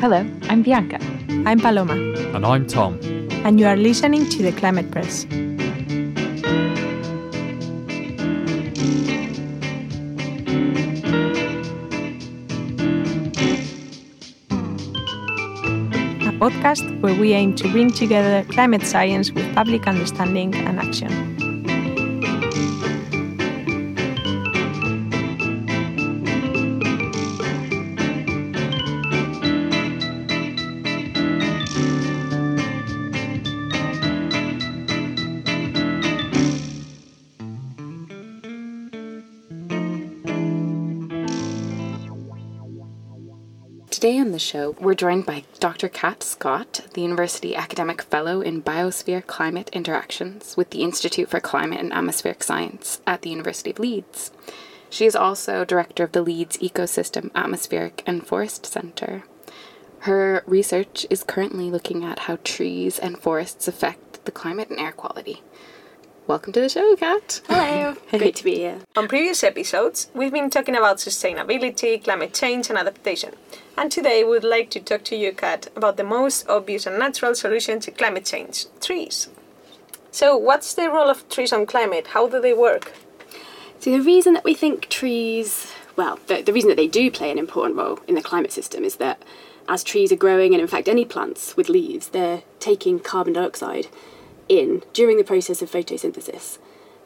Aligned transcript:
Hello, 0.00 0.26
I'm 0.48 0.62
Bianca. 0.62 0.98
I'm 1.44 1.60
Paloma. 1.60 1.92
And 2.34 2.46
I'm 2.46 2.66
Tom. 2.66 2.98
And 3.44 3.60
you 3.60 3.66
are 3.66 3.76
listening 3.76 4.28
to 4.30 4.42
the 4.42 4.52
Climate 4.52 4.90
Press. 4.90 5.26
Podcast 16.40 17.00
where 17.02 17.14
we 17.20 17.34
aim 17.34 17.54
to 17.54 17.68
bring 17.70 17.90
together 17.90 18.42
climate 18.50 18.86
science 18.86 19.30
with 19.30 19.54
public 19.54 19.86
understanding 19.86 20.54
and 20.54 20.80
action. 20.80 21.29
Today 44.00 44.18
on 44.18 44.32
the 44.32 44.38
show, 44.38 44.74
we're 44.80 44.94
joined 44.94 45.26
by 45.26 45.44
Dr. 45.58 45.86
Kat 45.90 46.22
Scott, 46.22 46.86
the 46.94 47.02
University 47.02 47.54
Academic 47.54 48.00
Fellow 48.00 48.40
in 48.40 48.62
Biosphere 48.62 49.26
Climate 49.26 49.68
Interactions 49.74 50.56
with 50.56 50.70
the 50.70 50.82
Institute 50.82 51.28
for 51.28 51.38
Climate 51.38 51.80
and 51.80 51.92
Atmospheric 51.92 52.42
Science 52.42 53.02
at 53.06 53.20
the 53.20 53.28
University 53.28 53.72
of 53.72 53.78
Leeds. 53.78 54.30
She 54.88 55.04
is 55.04 55.14
also 55.14 55.66
director 55.66 56.02
of 56.02 56.12
the 56.12 56.22
Leeds 56.22 56.56
Ecosystem 56.56 57.30
Atmospheric 57.34 58.02
and 58.06 58.26
Forest 58.26 58.64
Centre. 58.64 59.24
Her 59.98 60.44
research 60.46 61.04
is 61.10 61.22
currently 61.22 61.70
looking 61.70 62.02
at 62.02 62.20
how 62.20 62.38
trees 62.42 62.98
and 62.98 63.18
forests 63.18 63.68
affect 63.68 64.24
the 64.24 64.32
climate 64.32 64.70
and 64.70 64.80
air 64.80 64.92
quality. 64.92 65.42
Welcome 66.30 66.52
to 66.52 66.60
the 66.60 66.68
show, 66.68 66.94
Kat. 66.94 67.40
Hello. 67.48 67.96
Great 68.16 68.36
to 68.36 68.44
be 68.44 68.54
here. 68.54 68.78
On 68.94 69.08
previous 69.08 69.42
episodes, 69.42 70.12
we've 70.14 70.30
been 70.30 70.48
talking 70.48 70.76
about 70.76 70.98
sustainability, 70.98 72.04
climate 72.04 72.32
change, 72.32 72.70
and 72.70 72.78
adaptation. 72.78 73.34
And 73.76 73.90
today 73.90 74.22
we'd 74.22 74.44
like 74.44 74.70
to 74.70 74.78
talk 74.78 75.02
to 75.06 75.16
you, 75.16 75.32
Kat, 75.32 75.66
about 75.74 75.96
the 75.96 76.04
most 76.04 76.48
obvious 76.48 76.86
and 76.86 77.00
natural 77.00 77.34
solution 77.34 77.80
to 77.80 77.90
climate 77.90 78.26
change 78.26 78.66
trees. 78.80 79.28
So, 80.12 80.36
what's 80.36 80.72
the 80.72 80.88
role 80.88 81.10
of 81.10 81.28
trees 81.28 81.52
on 81.52 81.66
climate? 81.66 82.06
How 82.06 82.28
do 82.28 82.40
they 82.40 82.54
work? 82.54 82.92
So, 83.80 83.90
the 83.90 84.00
reason 84.00 84.34
that 84.34 84.44
we 84.44 84.54
think 84.54 84.88
trees, 84.88 85.72
well, 85.96 86.20
the, 86.28 86.42
the 86.42 86.52
reason 86.52 86.68
that 86.68 86.76
they 86.76 86.86
do 86.86 87.10
play 87.10 87.32
an 87.32 87.38
important 87.38 87.76
role 87.76 87.98
in 88.06 88.14
the 88.14 88.22
climate 88.22 88.52
system 88.52 88.84
is 88.84 88.96
that 88.98 89.20
as 89.68 89.82
trees 89.82 90.12
are 90.12 90.16
growing, 90.24 90.54
and 90.54 90.60
in 90.62 90.68
fact, 90.68 90.86
any 90.86 91.04
plants 91.04 91.56
with 91.56 91.68
leaves, 91.68 92.10
they're 92.10 92.44
taking 92.60 93.00
carbon 93.00 93.32
dioxide 93.32 93.88
in 94.50 94.82
during 94.92 95.16
the 95.16 95.24
process 95.24 95.62
of 95.62 95.70
photosynthesis. 95.70 96.58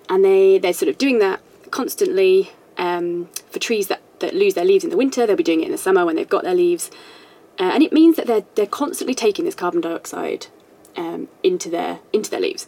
And 0.09 0.25
they, 0.25 0.59
they're 0.59 0.73
sort 0.73 0.89
of 0.89 0.98
doing 0.98 1.19
that 1.20 1.41
constantly 1.70 2.50
um, 2.78 3.28
for 3.50 3.59
trees 3.59 3.87
that, 3.89 4.00
that 4.19 4.34
lose 4.34 4.55
their 4.55 4.64
leaves 4.64 4.83
in 4.83 4.91
the 4.91 4.97
winter, 4.97 5.27
they'll 5.27 5.37
be 5.37 5.45
doing 5.45 5.61
it 5.61 5.67
in 5.67 5.72
the 5.72 5.78
summer 5.78 6.05
when 6.05 6.17
they've 6.17 6.28
got 6.28 6.42
their 6.42 6.55
leaves. 6.55 6.91
Uh, 7.61 7.70
and 7.75 7.83
it 7.83 7.92
means 7.92 8.17
that 8.17 8.27
they're, 8.27 8.45
they're 8.56 8.67
constantly 8.67 9.15
taking 9.15 9.45
this 9.45 9.55
carbon 9.55 9.81
dioxide 9.81 10.48
um, 10.97 11.28
into, 11.42 11.70
their, 11.70 12.00
into 12.12 12.31
their 12.31 12.41
leaves. 12.41 12.67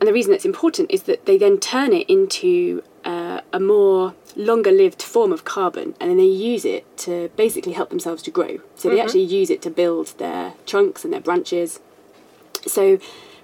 And 0.00 0.08
the 0.08 0.12
reason 0.12 0.32
that's 0.32 0.46
important 0.46 0.90
is 0.90 1.04
that 1.04 1.26
they 1.26 1.36
then 1.36 1.58
turn 1.58 1.92
it 1.92 2.08
into 2.08 2.82
uh, 3.04 3.42
a 3.52 3.60
more 3.60 4.14
longer 4.34 4.70
lived 4.70 5.02
form 5.02 5.32
of 5.32 5.44
carbon 5.44 5.94
and 6.00 6.10
then 6.10 6.16
they 6.16 6.24
use 6.24 6.64
it 6.64 6.84
to 6.96 7.30
basically 7.36 7.72
help 7.72 7.90
themselves 7.90 8.22
to 8.22 8.30
grow. 8.30 8.60
So 8.74 8.88
mm-hmm. 8.88 8.96
they 8.96 9.00
actually 9.02 9.24
use 9.24 9.50
it 9.50 9.60
to 9.62 9.70
build 9.70 10.18
their 10.18 10.54
trunks 10.66 11.04
and 11.04 11.12
their 11.12 11.20
branches. 11.20 11.80
So 12.66 12.98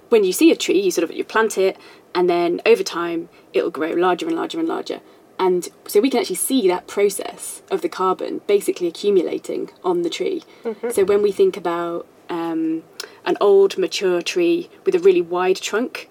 when 0.08 0.24
you 0.24 0.32
see 0.32 0.50
a 0.50 0.56
tree, 0.56 0.80
you 0.80 0.90
sort 0.90 1.08
of 1.08 1.16
you 1.16 1.24
plant 1.24 1.58
it, 1.58 1.76
and 2.14 2.28
then 2.28 2.60
over 2.64 2.82
time 2.82 3.28
it'll 3.52 3.70
grow 3.70 3.90
larger 3.90 4.26
and 4.26 4.36
larger 4.36 4.58
and 4.58 4.68
larger. 4.68 5.00
And 5.38 5.68
so 5.86 6.00
we 6.00 6.08
can 6.08 6.20
actually 6.20 6.36
see 6.36 6.66
that 6.68 6.86
process 6.86 7.62
of 7.70 7.82
the 7.82 7.88
carbon 7.88 8.40
basically 8.46 8.86
accumulating 8.86 9.70
on 9.84 10.02
the 10.02 10.08
tree. 10.08 10.42
Mm-hmm. 10.64 10.90
So 10.90 11.04
when 11.04 11.22
we 11.22 11.30
think 11.30 11.56
about 11.56 12.06
um, 12.30 12.84
an 13.24 13.36
old 13.40 13.76
mature 13.76 14.22
tree 14.22 14.70
with 14.84 14.94
a 14.94 14.98
really 14.98 15.20
wide 15.20 15.56
trunk, 15.56 16.08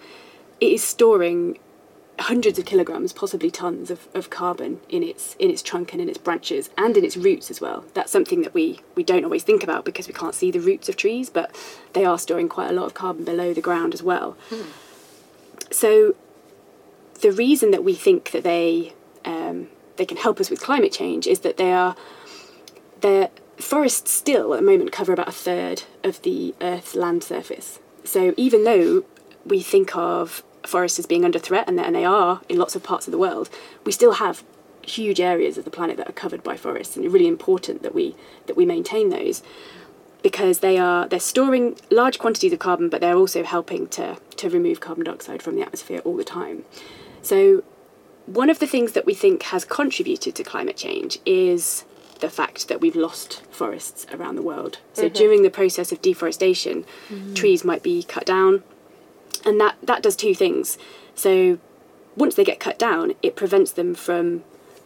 it 0.59 0.71
is 0.73 0.83
storing 0.83 1.57
hundreds 2.19 2.57
of 2.57 2.65
kilograms, 2.65 3.11
possibly 3.11 3.51
tons 3.51 3.91
of, 3.91 4.07
of 4.13 4.29
carbon 4.29 4.79
in 4.89 5.03
its 5.03 5.35
in 5.37 5.49
its 5.49 5.61
trunk 5.61 5.91
and 5.91 6.01
in 6.01 6.09
its 6.09 6.17
branches 6.17 6.69
and 6.77 6.95
in 6.97 7.03
its 7.03 7.17
roots 7.17 7.51
as 7.51 7.59
well. 7.59 7.85
That's 7.93 8.11
something 8.11 8.41
that 8.43 8.53
we, 8.53 8.79
we 8.95 9.03
don't 9.03 9.23
always 9.23 9.43
think 9.43 9.63
about 9.63 9.85
because 9.85 10.07
we 10.07 10.13
can't 10.13 10.35
see 10.35 10.51
the 10.51 10.59
roots 10.59 10.87
of 10.87 10.95
trees, 10.95 11.29
but 11.29 11.55
they 11.93 12.05
are 12.05 12.17
storing 12.17 12.49
quite 12.49 12.69
a 12.69 12.73
lot 12.73 12.85
of 12.85 12.93
carbon 12.93 13.25
below 13.25 13.53
the 13.53 13.61
ground 13.61 13.93
as 13.93 14.01
well. 14.01 14.37
Mm. 14.49 14.65
So 15.71 16.15
the 17.21 17.31
reason 17.31 17.71
that 17.71 17.83
we 17.83 17.95
think 17.95 18.31
that 18.31 18.43
they 18.43 18.93
um, 19.25 19.67
they 19.97 20.05
can 20.05 20.17
help 20.17 20.39
us 20.39 20.49
with 20.49 20.61
climate 20.61 20.91
change 20.91 21.27
is 21.27 21.41
that 21.41 21.57
they 21.57 21.71
are 21.71 21.95
their 23.01 23.29
forests 23.57 24.11
still 24.11 24.53
at 24.53 24.59
the 24.59 24.65
moment 24.65 24.91
cover 24.91 25.13
about 25.13 25.27
a 25.27 25.33
third 25.33 25.83
of 26.03 26.21
the 26.21 26.53
Earth's 26.61 26.95
land 26.95 27.23
surface. 27.23 27.79
So 28.03 28.33
even 28.37 28.63
though 28.63 29.03
we 29.45 29.61
think 29.61 29.95
of 29.95 30.43
forests 30.67 30.99
as 30.99 31.05
being 31.05 31.25
under 31.25 31.39
threat, 31.39 31.67
and, 31.67 31.79
and 31.79 31.95
they 31.95 32.05
are 32.05 32.41
in 32.49 32.57
lots 32.57 32.75
of 32.75 32.83
parts 32.83 33.07
of 33.07 33.11
the 33.11 33.17
world, 33.17 33.49
we 33.83 33.91
still 33.91 34.13
have 34.13 34.43
huge 34.81 35.19
areas 35.19 35.57
of 35.57 35.65
the 35.65 35.71
planet 35.71 35.97
that 35.97 36.09
are 36.09 36.13
covered 36.13 36.43
by 36.43 36.55
forests, 36.55 36.95
and 36.95 37.05
it's 37.05 37.13
really 37.13 37.27
important 37.27 37.81
that 37.83 37.95
we 37.95 38.15
that 38.47 38.55
we 38.55 38.65
maintain 38.65 39.09
those 39.09 39.41
because 40.21 40.59
they 40.59 40.77
are 40.77 41.07
they're 41.07 41.19
storing 41.19 41.75
large 41.91 42.17
quantities 42.17 42.51
of 42.51 42.59
carbon, 42.59 42.89
but 42.89 43.01
they're 43.01 43.15
also 43.15 43.43
helping 43.43 43.87
to 43.87 44.17
to 44.37 44.49
remove 44.49 44.79
carbon 44.79 45.03
dioxide 45.03 45.41
from 45.41 45.55
the 45.55 45.61
atmosphere 45.61 46.01
all 46.03 46.17
the 46.17 46.23
time. 46.23 46.65
So 47.21 47.63
one 48.25 48.49
of 48.49 48.59
the 48.59 48.67
things 48.67 48.93
that 48.93 49.05
we 49.05 49.13
think 49.13 49.43
has 49.43 49.65
contributed 49.65 50.35
to 50.35 50.43
climate 50.43 50.77
change 50.77 51.19
is 51.25 51.85
the 52.21 52.29
fact 52.29 52.67
that 52.69 52.81
we've 52.81 52.95
lost 52.95 53.43
forests 53.51 54.07
around 54.11 54.35
the 54.35 54.41
world. 54.41 54.79
So 54.93 55.03
mm-hmm. 55.03 55.13
during 55.13 55.43
the 55.43 55.49
process 55.49 55.91
of 55.91 56.01
deforestation, 56.01 56.85
mm-hmm. 57.09 57.33
trees 57.33 57.63
might 57.63 57.83
be 57.83 58.01
cut 58.03 58.25
down, 58.25 58.63
and 59.45 59.59
that 59.59 59.75
that 59.83 60.01
does 60.01 60.15
two 60.15 60.35
things. 60.35 60.77
So 61.15 61.59
once 62.15 62.35
they 62.35 62.43
get 62.43 62.59
cut 62.59 62.79
down, 62.79 63.13
it 63.21 63.35
prevents 63.35 63.71
them 63.71 63.93
from 63.93 64.43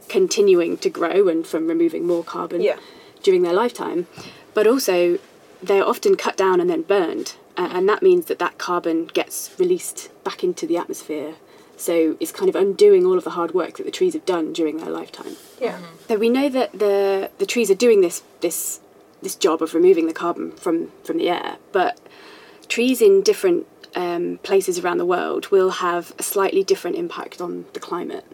continuing 0.08 0.78
to 0.78 0.90
grow 0.90 1.28
and 1.28 1.46
from 1.46 1.68
removing 1.68 2.06
more 2.06 2.24
carbon 2.24 2.62
yeah. 2.62 2.78
during 3.24 3.44
their 3.44 3.54
lifetime. 3.54 4.08
But 4.54 4.68
also, 4.68 5.20
they're 5.62 5.86
often 5.86 6.16
cut 6.16 6.36
down 6.36 6.60
and 6.60 6.70
then 6.70 6.82
burned, 6.82 7.36
uh, 7.56 7.70
and 7.72 7.88
that 7.88 8.02
means 8.02 8.26
that 8.26 8.40
that 8.40 8.58
carbon 8.58 9.06
gets 9.08 9.52
released 9.60 10.10
back 10.24 10.44
into 10.44 10.66
the 10.66 10.78
atmosphere. 10.78 11.36
So 11.78 12.18
it's 12.20 12.34
kind 12.34 12.50
of 12.50 12.56
undoing 12.56 13.06
all 13.06 13.18
of 13.18 13.24
the 13.24 13.30
hard 13.32 13.54
work 13.54 13.78
that 13.78 13.86
the 13.86 13.92
trees 13.92 14.14
have 14.14 14.26
done 14.26 14.52
during 14.52 14.78
their 14.78 14.90
lifetime. 14.90 15.38
Yeah. 15.62 15.74
Mm-hmm. 15.74 15.96
So 16.10 16.16
we 16.18 16.30
know 16.30 16.50
that 16.50 16.74
the 16.74 17.32
the 17.38 17.46
trees 17.46 17.72
are 17.72 17.76
doing 17.76 18.02
this 18.02 18.24
this 18.42 18.82
this 19.22 19.36
job 19.36 19.62
of 19.62 19.74
removing 19.74 20.08
the 20.08 20.14
carbon 20.14 20.52
from 20.54 20.92
from 21.04 21.18
the 21.18 21.30
air, 21.30 21.58
but 21.72 22.00
trees 22.68 23.02
in 23.02 23.22
different 23.22 23.66
um, 23.96 24.40
places 24.44 24.80
around 24.80 24.98
the 24.98 25.06
world 25.06 25.50
will 25.52 25.72
have 25.72 26.14
a 26.20 26.24
slightly 26.24 26.64
different 26.64 26.96
impact 26.96 27.42
on 27.42 27.66
the 27.74 27.80
climate. 27.80 28.26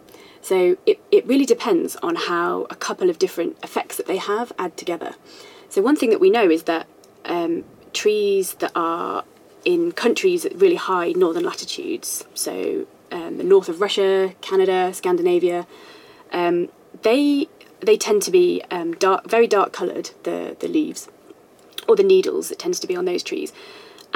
So 0.42 0.76
it, 0.86 1.00
it 1.10 1.26
really 1.26 1.46
depends 1.46 1.96
on 1.96 2.14
how 2.14 2.66
a 2.70 2.76
couple 2.76 3.10
of 3.10 3.18
different 3.18 3.56
effects 3.62 3.96
that 3.96 4.06
they 4.06 4.18
have 4.18 4.52
add 4.58 4.76
together. 4.76 5.14
So 5.68 5.82
one 5.82 5.96
thing 5.96 6.10
that 6.10 6.20
we 6.20 6.30
know 6.30 6.48
is 6.48 6.64
that 6.64 6.86
um, 7.24 7.64
trees 7.92 8.54
that 8.54 8.70
are 8.76 9.24
in 9.64 9.90
countries 9.92 10.44
at 10.44 10.54
really 10.54 10.76
high 10.76 11.10
northern 11.12 11.42
latitudes, 11.42 12.24
so 12.34 12.86
um, 13.10 13.38
the 13.38 13.44
north 13.44 13.68
of 13.68 13.80
Russia, 13.80 14.34
Canada, 14.40 14.92
Scandinavia, 14.94 15.66
um, 16.32 16.68
they 17.02 17.48
they 17.80 17.96
tend 17.96 18.22
to 18.22 18.30
be 18.30 18.62
um, 18.70 18.92
dark, 18.94 19.28
very 19.28 19.46
dark 19.46 19.72
coloured. 19.72 20.10
The 20.22 20.56
the 20.60 20.68
leaves 20.68 21.08
or 21.88 21.96
the 21.96 22.02
needles 22.02 22.48
that 22.48 22.58
tends 22.58 22.80
to 22.80 22.86
be 22.86 22.96
on 22.96 23.04
those 23.04 23.22
trees, 23.22 23.52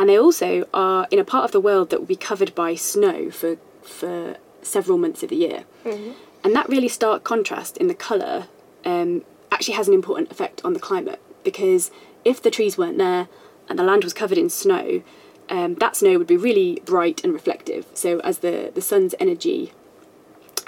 and 0.00 0.08
they 0.08 0.18
also 0.18 0.66
are 0.72 1.06
in 1.10 1.18
a 1.18 1.24
part 1.24 1.44
of 1.44 1.52
the 1.52 1.60
world 1.60 1.90
that 1.90 2.00
will 2.00 2.06
be 2.06 2.16
covered 2.16 2.54
by 2.54 2.74
snow 2.74 3.30
for 3.30 3.58
for 3.82 4.36
several 4.62 4.96
months 4.96 5.22
of 5.22 5.28
the 5.28 5.36
year. 5.36 5.64
Mm-hmm. 5.84 6.12
And 6.42 6.56
that 6.56 6.70
really 6.70 6.88
stark 6.88 7.22
contrast 7.22 7.76
in 7.76 7.86
the 7.86 7.94
colour 7.94 8.48
um, 8.86 9.24
actually 9.52 9.74
has 9.74 9.88
an 9.88 9.94
important 9.94 10.30
effect 10.32 10.62
on 10.64 10.72
the 10.72 10.80
climate 10.80 11.20
because 11.44 11.90
if 12.24 12.40
the 12.40 12.50
trees 12.50 12.78
weren't 12.78 12.96
there 12.96 13.28
and 13.68 13.78
the 13.78 13.82
land 13.82 14.02
was 14.02 14.14
covered 14.14 14.38
in 14.38 14.48
snow, 14.48 15.02
um, 15.50 15.74
that 15.76 15.96
snow 15.96 16.16
would 16.16 16.26
be 16.26 16.36
really 16.36 16.80
bright 16.86 17.22
and 17.22 17.34
reflective. 17.34 17.84
So 17.92 18.20
as 18.20 18.38
the, 18.38 18.72
the 18.74 18.80
sun's 18.80 19.14
energy 19.20 19.72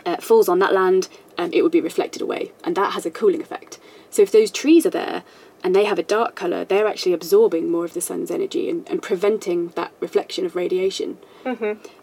uh, 0.05 0.17
falls 0.19 0.47
on 0.47 0.59
that 0.59 0.75
land, 0.75 1.09
um, 1.39 1.51
it 1.55 1.63
would 1.63 1.73
be 1.73 1.81
reflected 1.81 2.21
away, 2.21 2.53
and 2.65 2.77
that 2.77 2.93
has 2.93 3.07
a 3.07 3.11
cooling 3.11 3.41
effect. 3.41 3.79
So 4.11 4.21
if 4.21 4.31
those 4.31 4.51
trees 4.51 4.85
are 4.85 4.91
there, 4.91 5.23
and 5.63 5.75
they 5.75 5.85
have 5.85 5.99
a 5.99 6.03
dark 6.03 6.35
colour, 6.35 6.65
they're 6.65 6.87
actually 6.89 7.13
absorbing 7.13 7.71
more 7.71 7.85
of 7.85 7.95
the 7.95 8.01
sun's 8.01 8.31
energy 8.31 8.69
and, 8.69 8.89
and 8.89 9.01
preventing 9.03 9.69
that 9.71 9.93
reflection 10.01 10.45
of 10.45 10.57
radiation. 10.57 11.19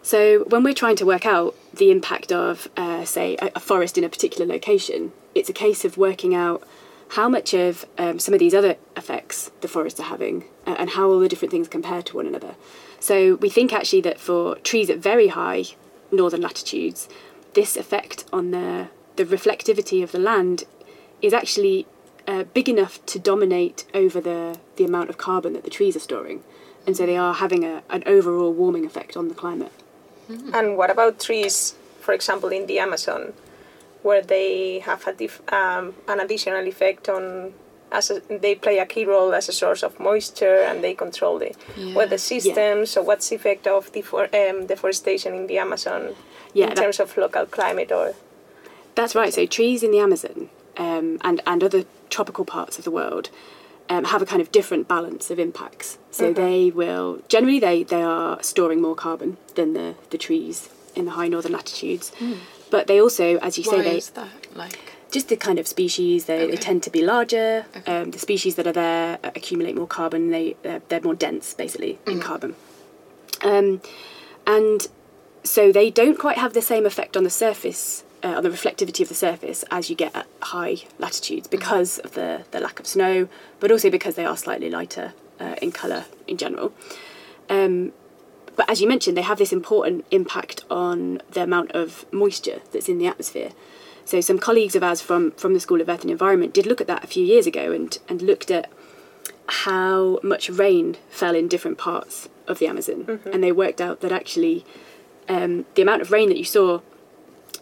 So 0.02 0.44
when 0.46 0.64
we're 0.64 0.74
trying 0.74 0.96
to 0.98 1.06
work 1.06 1.26
out 1.26 1.56
the 1.74 1.92
impact 1.92 2.32
of, 2.32 2.68
uh, 2.78 3.06
say, 3.06 3.38
a, 3.42 3.52
a 3.56 3.60
forest 3.60 3.98
in 3.98 4.04
a 4.04 4.10
particular 4.10 4.46
location, 4.46 5.12
it's 5.36 5.50
a 5.50 5.54
case 5.54 5.86
of 5.86 5.98
working 5.98 6.34
out 6.36 6.64
how 7.10 7.28
much 7.28 7.54
of 7.54 7.86
um, 7.98 8.20
some 8.20 8.34
of 8.34 8.40
these 8.40 8.54
other 8.54 8.76
effects 8.96 9.52
the 9.62 9.68
forests 9.68 10.00
are 10.00 10.04
having 10.04 10.46
uh, 10.68 10.76
and 10.78 10.92
how 10.92 11.10
all 11.10 11.20
the 11.20 11.28
different 11.28 11.52
things 11.52 11.68
compare 11.68 12.02
to 12.04 12.16
one 12.16 12.28
another. 12.28 12.56
So 13.00 13.36
we 13.36 13.50
think 13.50 13.74
actually 13.74 14.02
that 14.02 14.20
for 14.20 14.56
trees 14.58 14.90
at 14.90 15.00
very 15.00 15.30
high 15.30 15.64
northern 16.12 16.42
latitudes, 16.42 17.10
this 17.54 17.78
effect 17.78 18.26
on 18.32 18.52
the, 18.52 18.90
the 19.16 19.26
reflectivity 19.26 20.04
of 20.04 20.12
the 20.12 20.20
land 20.20 20.66
is 21.22 21.34
actually 21.34 21.88
uh, 22.30 22.44
big 22.58 22.68
enough 22.76 22.94
to 23.12 23.18
dominate 23.32 23.80
over 24.04 24.20
the, 24.30 24.58
the 24.78 24.86
amount 24.86 25.10
of 25.10 25.16
carbon 25.18 25.52
that 25.54 25.64
the 25.68 25.70
trees 25.80 25.96
are 25.96 26.06
storing. 26.10 26.40
And 26.86 26.94
so 26.98 27.06
they 27.06 27.18
are 27.18 27.34
having 27.46 27.64
a, 27.74 27.76
an 27.90 28.04
overall 28.16 28.52
warming 28.62 28.86
effect 28.86 29.18
on 29.18 29.26
the 29.32 29.36
climate. 29.44 29.72
And 30.58 30.78
what 30.78 30.90
about 30.96 31.20
trees, 31.20 31.76
for 32.06 32.14
example, 32.14 32.50
in 32.58 32.68
the 32.68 32.78
Amazon, 32.88 33.34
where 34.04 34.22
they 34.22 34.80
have 34.90 35.02
a 35.08 35.14
dif- 35.14 35.42
um, 35.52 35.86
an 36.08 36.20
additional 36.20 36.66
effect 36.74 37.10
on 37.10 37.54
as 37.92 38.12
a, 38.12 38.22
they 38.46 38.54
play 38.54 38.78
a 38.78 38.86
key 38.86 39.04
role 39.06 39.34
as 39.34 39.50
a 39.50 39.52
source 39.52 39.82
of 39.88 40.00
moisture 40.00 40.60
and 40.70 40.84
they 40.84 40.94
control 40.94 41.40
the 41.40 41.52
Yeah. 41.76 41.96
weather 41.96 42.20
system. 42.20 42.86
So, 42.86 43.02
what's 43.02 43.28
the 43.30 43.36
effect 43.36 43.66
of 43.66 43.92
defor- 43.92 44.32
um, 44.42 44.68
deforestation 44.68 45.34
in 45.34 45.48
the 45.48 45.58
Amazon 45.58 46.02
Yeah, 46.54 46.66
in 46.66 46.70
that- 46.76 46.82
terms 46.84 47.00
of 47.00 47.18
local 47.18 47.46
climate 47.48 47.92
or 47.92 48.14
That's 48.96 49.16
right. 49.16 49.34
So 49.34 49.46
trees 49.48 49.82
in 49.84 49.92
the 49.92 50.00
Amazon 50.08 50.50
um, 50.78 51.18
and 51.28 51.42
and 51.52 51.64
other 51.64 51.84
tropical 52.10 52.46
parts 52.46 52.78
of 52.78 52.84
the 52.84 52.92
world 52.92 53.30
um, 53.90 54.06
have 54.06 54.22
a 54.22 54.26
kind 54.26 54.42
of 54.42 54.52
different 54.52 54.88
balance 54.88 55.32
of 55.32 55.40
impacts. 55.40 55.98
So 56.12 56.32
they 56.34 56.70
will 56.70 57.22
generally 57.28 57.60
they 57.60 57.84
they 57.84 58.04
are 58.04 58.42
storing 58.44 58.82
more 58.82 58.96
carbon 58.96 59.38
than 59.56 59.74
the 59.74 59.96
the 60.12 60.18
trees 60.18 60.70
in 60.96 61.06
the 61.06 61.12
high 61.12 61.28
northern 61.28 61.54
latitudes, 61.54 62.12
but 62.70 62.88
they 62.88 63.02
also, 63.02 63.38
as 63.38 63.58
you 63.58 63.64
say, 63.64 63.82
they 63.82 63.98
is 63.98 64.10
that 64.12 64.30
like? 64.56 64.78
just 65.12 65.30
the 65.30 65.38
kind 65.38 65.58
of 65.58 65.68
species 65.68 66.26
they, 66.26 66.48
they 66.48 66.58
tend 66.58 66.84
to 66.84 66.90
be 66.90 67.02
larger. 67.02 67.66
Okay. 67.76 68.02
Um, 68.02 68.12
the 68.12 68.20
species 68.20 68.56
that 68.56 68.68
are 68.68 68.72
there 68.72 69.18
uh, 69.24 69.32
accumulate 69.36 69.76
more 69.76 69.88
carbon. 69.88 70.30
They 70.30 70.56
they're, 70.62 70.82
they're 70.90 71.02
more 71.02 71.16
dense 71.16 71.54
basically 71.54 72.00
in 72.06 72.20
carbon, 72.20 72.56
um, 73.44 73.82
and 74.46 74.88
so 75.44 75.72
they 75.72 75.90
don't 75.90 76.20
quite 76.20 76.38
have 76.38 76.54
the 76.54 76.62
same 76.62 76.86
effect 76.86 77.18
on 77.18 77.24
the 77.24 77.30
surface, 77.30 78.04
uh, 78.24 78.36
on 78.36 78.44
the 78.44 78.50
reflectivity 78.50 79.02
of 79.02 79.10
the 79.10 79.16
surface 79.16 79.64
as 79.72 79.90
you 79.90 79.96
get 79.96 80.16
at 80.16 80.28
high 80.42 80.78
latitudes 80.98 81.48
because 81.48 82.00
of 82.00 82.14
the, 82.14 82.44
the 82.52 82.60
lack 82.60 82.80
of 82.80 82.88
snow, 82.88 83.28
but 83.60 83.72
also 83.72 83.90
because 83.90 84.16
they 84.16 84.26
are 84.26 84.38
slightly 84.38 84.70
lighter 84.70 85.14
uh, 85.40 85.56
in 85.62 85.72
colour 85.72 86.06
in 86.28 86.38
general. 86.38 86.74
Um, 87.50 87.94
but 88.56 88.70
as 88.70 88.82
you 88.82 88.88
mentioned, 88.88 89.16
they 89.16 89.22
have 89.22 89.38
this 89.38 89.54
important 89.54 90.06
impact 90.12 90.66
on 90.70 91.22
the 91.32 91.44
amount 91.44 91.72
of 91.72 92.06
moisture 92.12 92.62
that's 92.72 92.90
in 92.90 92.98
the 92.98 93.08
atmosphere. 93.08 93.52
So 94.04 94.22
some 94.22 94.40
colleagues 94.40 94.76
of 94.76 94.84
ours 94.84 95.02
from, 95.02 95.32
from 95.32 95.54
the 95.54 95.60
School 95.60 95.82
of 95.82 95.88
Earth 95.88 96.02
and 96.02 96.12
Environment 96.12 96.54
did 96.54 96.66
look 96.66 96.82
at 96.82 96.88
that 96.88 97.04
a 97.04 97.08
few 97.08 97.24
years 97.24 97.48
ago 97.48 97.72
and, 97.72 97.98
and 98.10 98.22
looked 98.22 98.52
at 98.52 98.70
how 99.48 100.20
much 100.24 100.50
rain 100.50 100.98
fell 101.10 101.36
in 101.36 101.48
different 101.48 101.78
parts 101.78 102.28
of 102.48 102.60
the 102.60 102.68
Amazon. 102.68 103.06
And 103.32 103.44
they 103.44 103.52
worked 103.52 103.80
out 103.80 104.02
that 104.02 104.12
actually 104.12 104.66
um, 105.30 105.66
the 105.76 105.82
amount 105.82 106.02
of 106.02 106.12
rain 106.12 106.28
that 106.30 106.38
you 106.38 106.44
saw 106.44 106.82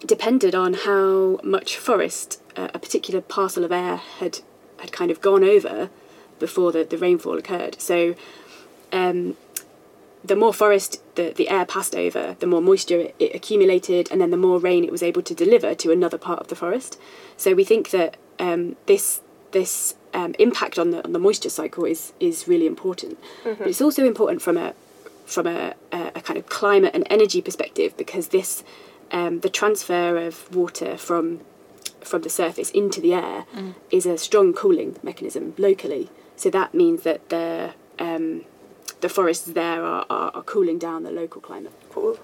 depended 0.06 0.56
on 0.56 0.74
how 0.74 1.40
much 1.44 1.78
forest 1.78 2.42
uh, 2.56 2.70
a 2.74 2.80
particular 2.80 3.22
parcel 3.22 3.64
of 3.64 3.72
air 3.72 3.98
had 4.20 4.40
had 4.80 4.92
kind 4.92 5.10
of 5.10 5.22
gone 5.22 5.44
over 5.44 5.90
before 6.40 6.72
the, 6.72 6.84
the 6.84 6.98
rainfall 6.98 7.38
occurred. 7.38 7.82
So 7.82 8.16
um, 8.92 9.36
the 10.24 10.36
more 10.36 10.54
forest 10.54 11.02
the, 11.16 11.34
the 11.36 11.50
air 11.50 11.66
passed 11.66 11.96
over, 11.96 12.36
the 12.40 12.48
more 12.48 12.62
moisture 12.62 13.00
it, 13.00 13.16
it 13.20 13.36
accumulated, 13.36 14.08
and 14.12 14.22
then 14.22 14.30
the 14.30 14.38
more 14.38 14.60
rain 14.60 14.84
it 14.84 14.92
was 14.92 15.02
able 15.02 15.22
to 15.24 15.34
deliver 15.34 15.74
to 15.76 15.92
another 15.92 16.18
part 16.18 16.40
of 16.40 16.48
the 16.48 16.56
forest. 16.56 17.00
So 17.38 17.54
we 17.54 17.64
think 17.64 17.90
that 17.92 18.18
um, 18.40 18.76
this 18.86 19.22
this 19.52 19.96
um, 20.14 20.36
impact 20.38 20.78
on 20.78 20.92
the 20.92 21.04
on 21.04 21.14
the 21.14 21.20
moisture 21.20 21.50
cycle 21.50 21.86
is 21.86 22.14
is 22.20 22.48
really 22.48 22.68
important. 22.68 23.18
But 23.58 23.68
it's 23.68 23.82
also 23.82 24.06
important 24.06 24.42
from 24.42 24.58
a 24.58 24.74
from 25.26 25.48
a, 25.48 25.74
a, 25.92 26.12
a 26.16 26.22
kind 26.22 26.38
of 26.38 26.48
climate 26.48 26.92
and 26.94 27.06
energy 27.10 27.42
perspective 27.42 27.96
because 27.98 28.30
this 28.30 28.64
um, 29.12 29.40
the 29.42 29.50
transfer 29.50 30.18
of 30.18 30.54
water 30.56 30.98
from 30.98 31.42
from 32.02 32.22
the 32.22 32.30
surface 32.30 32.70
into 32.72 33.02
the 33.02 33.14
air 33.14 33.46
is 33.92 34.06
a 34.06 34.18
strong 34.18 34.54
cooling 34.54 34.96
mechanism 35.04 35.54
locally. 35.58 36.10
So 36.38 36.50
that 36.52 36.74
means 36.74 37.04
that 37.04 37.30
the 37.30 37.74
um, 38.00 38.46
the 39.02 39.10
forests 39.10 39.46
there 39.46 39.84
are, 39.84 40.06
are, 40.10 40.32
are 40.34 40.44
cooling 40.44 40.80
down 40.80 41.04
the 41.04 41.12
local 41.12 41.42
climate. 41.42 41.74
cool? 41.92 42.18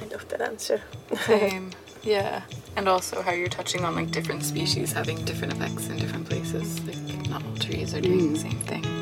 I 0.00 0.06
love 0.06 0.28
that 0.28 0.40
answer. 0.40 0.82
Same. 1.26 1.70
Yeah. 2.02 2.42
And 2.76 2.88
also 2.88 3.22
how 3.22 3.30
you're 3.32 3.48
touching 3.48 3.84
on 3.84 3.94
like 3.94 4.10
different 4.10 4.42
species 4.42 4.92
having 4.92 5.24
different 5.24 5.52
effects 5.52 5.88
in 5.88 5.98
different 5.98 6.28
places. 6.28 6.80
Like 6.84 7.28
not 7.28 7.44
all 7.44 7.56
trees 7.56 7.94
are 7.94 8.00
doing 8.00 8.32
the 8.32 8.38
same 8.40 8.58
thing. 8.60 9.01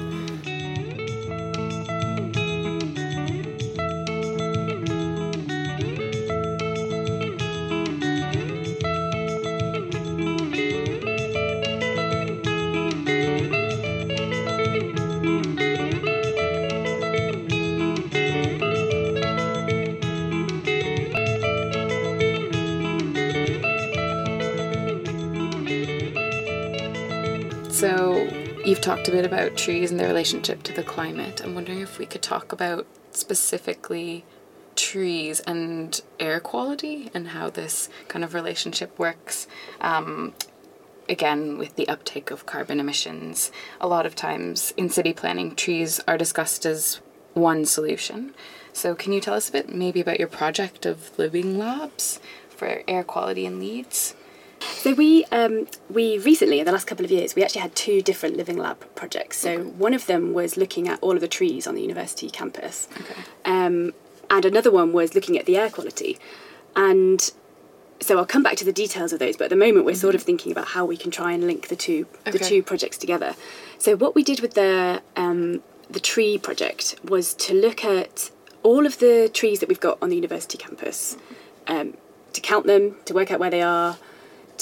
A 29.11 29.13
bit 29.13 29.27
about 29.27 29.57
trees 29.57 29.91
and 29.91 29.99
their 29.99 30.07
relationship 30.07 30.63
to 30.63 30.73
the 30.73 30.85
climate. 30.85 31.43
I'm 31.43 31.57
wondering 31.57 31.81
if 31.81 31.99
we 31.99 32.07
could 32.07 32.23
talk 32.23 32.53
about 32.53 32.87
specifically 33.11 34.25
trees 34.77 35.41
and 35.41 36.01
air 36.21 36.39
quality 36.39 37.11
and 37.13 37.29
how 37.29 37.51
this 37.51 37.89
kind 38.07 38.25
of 38.25 38.35
relationship 38.35 38.97
works. 39.01 39.49
Um, 39.81 40.33
again, 41.09 41.59
with 41.59 41.75
the 41.75 41.89
uptake 41.89 42.31
of 42.31 42.47
carbon 42.47 42.79
emissions, 42.79 43.51
a 43.81 43.89
lot 43.89 44.07
of 44.07 44.15
times 44.15 44.73
in 44.77 44.89
city 44.89 45.13
planning, 45.13 45.57
trees 45.57 45.99
are 46.07 46.17
discussed 46.17 46.65
as 46.65 47.01
one 47.35 47.65
solution. 47.65 48.33
So, 48.73 48.95
can 48.95 49.13
you 49.13 49.21
tell 49.21 49.35
us 49.35 49.49
a 49.49 49.53
bit 49.53 49.75
maybe 49.75 50.01
about 50.01 50.21
your 50.21 50.29
project 50.29 50.87
of 50.87 51.19
living 51.19 51.59
labs 51.59 52.21
for 52.49 52.85
air 52.87 53.03
quality 53.03 53.45
in 53.45 53.59
Leeds? 53.59 54.15
So 54.61 54.95
we 54.95 55.25
um, 55.27 55.67
we 55.91 56.19
recently, 56.19 56.59
in 56.61 56.67
the 56.67 56.73
last 56.73 56.87
couple 56.87 57.05
of 57.05 57.11
years, 57.11 57.35
we 57.35 57.43
actually 57.43 57.63
had 57.63 57.75
two 57.75 58.03
different 58.03 58.37
living 58.37 58.57
lab 58.57 58.79
projects. 58.95 59.39
So 59.39 59.65
one 59.65 59.95
of 59.95 60.07
them 60.07 60.33
was 60.33 60.57
looking 60.57 60.89
at 60.89 60.99
all 61.01 61.13
of 61.15 61.21
the 61.21 61.29
trees 61.29 61.67
on 61.67 61.75
the 61.75 61.83
university 61.83 62.31
campus, 62.31 62.89
Okay. 63.01 63.23
um, 63.45 63.93
and 64.31 64.45
another 64.45 64.71
one 64.71 64.93
was 64.93 65.15
looking 65.15 65.39
at 65.39 65.47
the 65.47 65.57
air 65.57 65.71
quality. 65.71 66.19
And 66.77 67.31
so 68.01 68.17
I'll 68.19 68.27
come 68.27 68.43
back 68.43 68.57
to 68.57 68.65
the 68.65 68.73
details 68.73 69.13
of 69.13 69.19
those, 69.19 69.37
but 69.37 69.45
at 69.45 69.51
the 69.51 69.57
moment 69.57 69.85
we're 69.85 69.95
sort 69.95 70.15
of 70.15 70.23
thinking 70.23 70.53
about 70.53 70.69
how 70.69 70.85
we 70.85 70.97
can 70.97 71.11
try 71.11 71.33
and 71.33 71.47
link 71.47 71.69
the 71.69 71.77
two 71.77 72.07
the 72.25 72.39
two 72.39 72.63
projects 72.63 72.97
together. 72.97 73.35
So 73.79 73.97
what 73.97 74.15
we 74.15 74.23
did 74.23 74.41
with 74.41 74.55
the 74.55 75.03
um, 75.17 75.63
the 75.91 76.01
tree 76.01 76.39
project 76.39 76.97
was 77.05 77.35
to 77.35 77.55
look 77.55 77.85
at 77.85 78.31
all 78.63 78.87
of 78.87 78.99
the 78.99 79.31
trees 79.33 79.61
that 79.61 79.69
we've 79.69 79.81
got 79.81 79.99
on 80.03 80.11
the 80.11 80.17
university 80.17 80.57
campus, 80.59 81.17
um, 81.67 81.95
to 82.35 82.41
count 82.41 82.67
them, 82.67 82.97
to 83.07 83.15
work 83.15 83.31
out 83.31 83.41
where 83.41 83.51
they 83.51 83.63
are, 83.63 83.97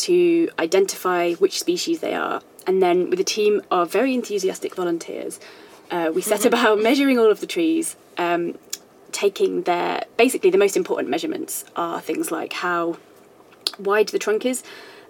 to 0.08 0.50
identify 0.58 1.34
which 1.34 1.58
species 1.58 2.00
they 2.00 2.14
are, 2.14 2.42
and 2.66 2.82
then 2.82 3.10
with 3.10 3.20
a 3.20 3.24
team 3.24 3.62
of 3.70 3.90
very 3.92 4.12
enthusiastic 4.14 4.74
volunteers, 4.74 5.40
uh, 5.90 6.10
we 6.14 6.22
set 6.22 6.44
about 6.44 6.80
measuring 6.82 7.18
all 7.18 7.30
of 7.30 7.40
the 7.40 7.46
trees. 7.46 7.96
Um, 8.16 8.58
taking 9.12 9.62
their 9.62 10.04
basically 10.16 10.50
the 10.50 10.58
most 10.58 10.76
important 10.76 11.08
measurements 11.08 11.64
are 11.76 12.00
things 12.00 12.30
like 12.30 12.52
how 12.52 12.98
wide 13.78 14.08
the 14.08 14.18
trunk 14.18 14.44
is, 14.44 14.62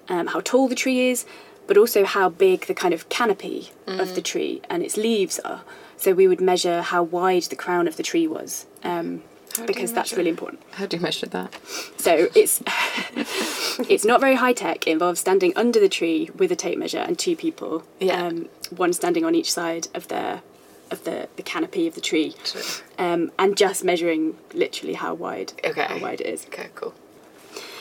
um, 0.08 0.28
how 0.28 0.40
tall 0.40 0.68
the 0.68 0.74
tree 0.74 1.10
is, 1.10 1.26
but 1.66 1.76
also 1.76 2.04
how 2.04 2.28
big 2.28 2.66
the 2.66 2.74
kind 2.74 2.94
of 2.94 3.08
canopy 3.08 3.70
of 3.86 4.14
the 4.14 4.22
tree 4.22 4.62
and 4.70 4.82
its 4.82 4.96
leaves 4.96 5.38
are. 5.40 5.62
So 5.96 6.12
we 6.12 6.28
would 6.28 6.40
measure 6.40 6.80
how 6.82 7.02
wide 7.02 7.42
the 7.44 7.56
crown 7.56 7.88
of 7.88 7.96
the 7.96 8.02
tree 8.02 8.26
was, 8.26 8.66
um, 8.82 9.22
How 9.56 9.66
because 9.66 9.92
that's 9.92 10.12
really 10.12 10.30
important. 10.30 10.62
How 10.72 10.86
do 10.86 10.96
you 10.96 11.02
measure 11.02 11.26
that? 11.26 11.54
So 11.96 12.28
it's 12.34 12.62
it's 13.88 14.04
not 14.04 14.20
very 14.20 14.36
high 14.36 14.52
tech. 14.52 14.86
It 14.86 14.90
involves 14.92 15.20
standing 15.20 15.52
under 15.56 15.80
the 15.80 15.88
tree 15.88 16.30
with 16.36 16.52
a 16.52 16.56
tape 16.56 16.78
measure 16.78 16.98
and 16.98 17.18
two 17.18 17.36
people, 17.36 17.84
Yeah. 18.00 18.26
um, 18.26 18.48
one 18.76 18.92
standing 18.92 19.24
on 19.24 19.34
each 19.34 19.52
side 19.52 19.88
of 19.94 20.08
the 20.08 20.42
of 20.90 21.04
the, 21.04 21.28
the 21.36 21.42
canopy 21.42 21.86
of 21.86 21.94
the 21.94 22.00
tree, 22.00 22.34
Sure. 22.44 22.62
um, 22.98 23.30
and 23.38 23.58
just 23.58 23.84
measuring 23.84 24.38
literally 24.54 24.94
how 24.94 25.12
wide 25.12 25.52
Okay. 25.62 25.82
how 25.82 25.98
wide 25.98 26.20
it 26.22 26.26
is. 26.26 26.46
Okay, 26.46 26.68
cool. 26.74 26.94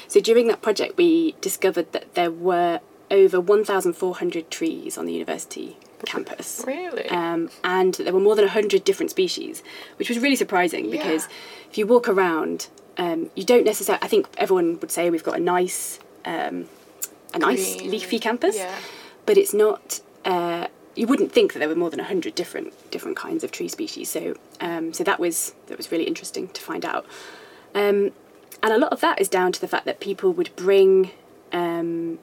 So 0.10 0.20
during 0.20 0.48
that 0.48 0.62
project, 0.62 0.98
we 0.98 1.36
discovered 1.40 1.92
that 1.94 2.16
there 2.16 2.32
were 2.32 2.82
over 3.10 3.40
1,400 3.40 4.52
trees 4.52 4.98
on 4.98 5.06
the 5.06 5.14
university 5.14 5.78
campus. 6.06 6.64
Really? 6.66 7.08
Um, 7.10 7.50
and 7.64 7.94
there 7.96 8.14
were 8.14 8.20
more 8.20 8.36
than 8.36 8.46
100 8.46 8.84
different 8.84 9.10
species, 9.12 9.64
which 9.98 10.10
was 10.10 10.20
really 10.20 10.36
surprising 10.36 10.90
because 10.92 11.28
if 11.70 11.78
you 11.78 11.88
walk 11.88 12.08
around, 12.08 12.68
um, 12.98 13.30
you 13.36 13.44
don't 13.44 13.66
necessarily, 13.66 14.04
I 14.04 14.08
think 14.08 14.28
everyone 14.38 14.80
would 14.80 14.92
say 14.92 15.10
we've 15.10 15.24
got 15.24 15.38
a 15.38 15.42
nice, 15.42 16.00
um, 16.26 16.66
a 17.34 17.40
nice 17.40 17.76
Green. 17.78 17.92
leafy 17.92 18.20
campus, 18.20 18.56
Yeah. 18.58 18.76
but 19.26 19.38
it's 19.38 19.54
not. 19.54 20.02
Uh, 20.26 20.68
you 20.96 21.06
wouldn't 21.06 21.32
think 21.32 21.54
that 21.54 21.60
there 21.60 21.70
were 21.70 21.76
more 21.76 21.92
than 21.92 22.00
hundred 22.00 22.34
different 22.34 22.74
different 22.90 23.16
kinds 23.18 23.44
of 23.44 23.52
tree 23.52 23.68
species. 23.68 24.10
So 24.10 24.36
um, 24.60 24.94
so 24.94 25.04
that 25.04 25.20
was 25.20 25.54
that 25.68 25.78
was 25.78 25.92
really 25.92 26.06
interesting 26.06 26.48
to 26.50 26.62
find 26.62 26.84
out. 26.86 27.06
Um, 27.76 28.12
and 28.64 28.74
a 28.74 28.78
lot 28.80 28.92
of 28.92 29.02
that 29.02 29.22
is 29.22 29.30
down 29.30 29.52
to 29.52 29.62
the 29.62 29.68
fact 29.68 29.86
that 29.86 30.00
people 30.00 30.34
would 30.34 30.50
bring 30.56 31.12
um, 31.54 32.18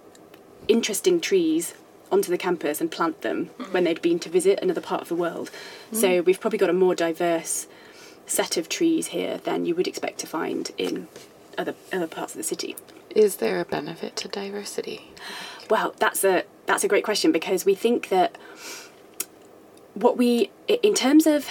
interesting 0.66 1.20
trees 1.20 1.74
onto 2.14 2.30
the 2.30 2.38
campus 2.38 2.80
and 2.80 2.90
plant 2.90 3.20
them 3.22 3.46
hmm. 3.46 3.64
when 3.72 3.84
they'd 3.84 4.00
been 4.00 4.18
to 4.20 4.28
visit 4.28 4.58
another 4.62 4.80
part 4.80 5.02
of 5.02 5.08
the 5.08 5.14
world. 5.14 5.50
Hmm. 5.90 5.96
So 5.96 6.22
we've 6.22 6.40
probably 6.40 6.58
got 6.58 6.70
a 6.70 6.74
more 6.84 6.94
diverse 6.94 7.66
set 8.26 8.56
of 8.56 8.68
trees 8.68 9.08
here 9.08 9.38
than 9.38 9.66
you 9.66 9.74
would 9.74 9.86
expect 9.86 10.18
to 10.20 10.26
find 10.26 10.70
in 10.78 11.08
other 11.58 11.74
other 11.92 12.06
parts 12.06 12.32
of 12.32 12.38
the 12.38 12.44
city. 12.44 12.76
Is 13.10 13.36
there 13.36 13.60
a 13.60 13.64
benefit 13.64 14.16
to 14.16 14.28
diversity? 14.28 15.10
Well, 15.68 15.94
that's 15.98 16.24
a 16.24 16.44
that's 16.66 16.84
a 16.84 16.88
great 16.88 17.04
question 17.04 17.32
because 17.32 17.64
we 17.64 17.74
think 17.74 18.08
that 18.08 18.38
what 19.94 20.16
we 20.16 20.50
in 20.68 20.94
terms 20.94 21.26
of 21.26 21.48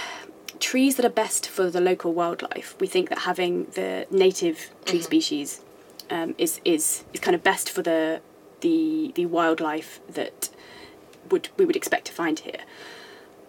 trees 0.60 0.96
that 0.96 1.06
are 1.06 1.10
best 1.10 1.48
for 1.48 1.70
the 1.70 1.82
local 1.82 2.14
wildlife, 2.14 2.76
we 2.80 2.88
think 2.88 3.10
that 3.10 3.20
having 3.20 3.66
the 3.76 4.08
native 4.10 4.72
tree 4.86 5.00
mm-hmm. 5.00 5.06
species 5.06 5.62
um, 6.10 6.36
is 6.38 6.62
is 6.64 7.04
is 7.14 7.20
kind 7.20 7.36
of 7.36 7.44
best 7.44 7.70
for 7.70 7.82
the 7.82 8.22
the 8.64 9.12
the 9.14 9.26
wildlife 9.38 9.92
that 10.18 10.50
would 11.30 11.50
we 11.58 11.66
would 11.66 11.76
expect 11.76 12.06
to 12.10 12.14
find 12.22 12.40
here. 12.40 12.62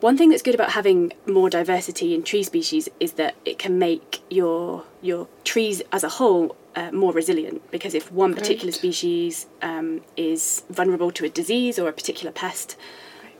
One 0.00 0.18
thing 0.18 0.28
that's 0.28 0.42
good 0.42 0.54
about 0.54 0.72
having 0.72 1.14
more 1.26 1.48
diversity 1.48 2.14
in 2.14 2.22
tree 2.24 2.42
species 2.42 2.90
is 3.00 3.12
that 3.12 3.34
it 3.44 3.58
can 3.58 3.78
make 3.78 4.20
your 4.28 4.84
your 5.00 5.28
trees 5.44 5.80
as 5.90 6.04
a 6.04 6.10
whole 6.18 6.56
uh, 6.76 6.90
more 6.92 7.12
resilient. 7.12 7.62
Because 7.70 7.94
if 7.94 8.12
one 8.12 8.32
particular 8.40 8.72
species 8.72 9.46
um, 9.62 10.02
is 10.16 10.64
vulnerable 10.68 11.10
to 11.12 11.24
a 11.24 11.30
disease 11.30 11.78
or 11.78 11.88
a 11.88 11.92
particular 11.92 12.32
pest, 12.32 12.76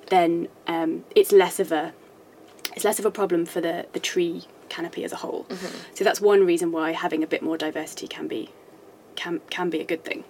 then 0.09 0.49
um, 0.67 1.05
it's 1.15 1.33
less 1.33 1.61
of 1.61 1.71
a 1.73 1.93
it's 2.75 2.85
less 2.85 2.99
of 2.99 3.05
a 3.05 3.11
problem 3.11 3.45
for 3.45 3.61
the, 3.61 3.87
the 3.93 4.01
tree 4.01 4.45
canopy 4.69 5.05
as 5.05 5.13
a 5.13 5.17
whole. 5.17 5.47
So 5.95 6.03
that's 6.03 6.21
one 6.21 6.45
reason 6.47 6.73
why 6.73 6.93
having 6.93 7.23
a 7.23 7.27
bit 7.27 7.43
more 7.43 7.59
diversity 7.59 8.09
can 8.09 8.27
be 8.27 8.51
can 9.17 9.41
can 9.51 9.69
be 9.71 9.81
a 9.81 9.85
good 9.85 10.03
thing. 10.05 10.25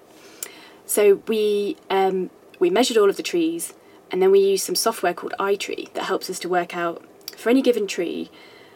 So 0.87 1.23
we 1.27 1.77
um, 1.91 2.31
we 2.59 2.71
measured 2.71 2.97
all 2.97 3.11
of 3.11 3.17
the 3.17 3.23
trees, 3.23 3.75
and 4.11 4.21
then 4.23 4.31
we 4.31 4.41
used 4.41 4.65
some 4.65 4.75
software 4.75 5.15
called 5.15 5.35
iTree 5.39 5.93
that 5.95 6.05
helps 6.05 6.29
us 6.31 6.39
to 6.41 6.49
work 6.49 6.77
out 6.77 7.03
for 7.37 7.51
any 7.51 7.63
given 7.63 7.87
tree 7.87 8.31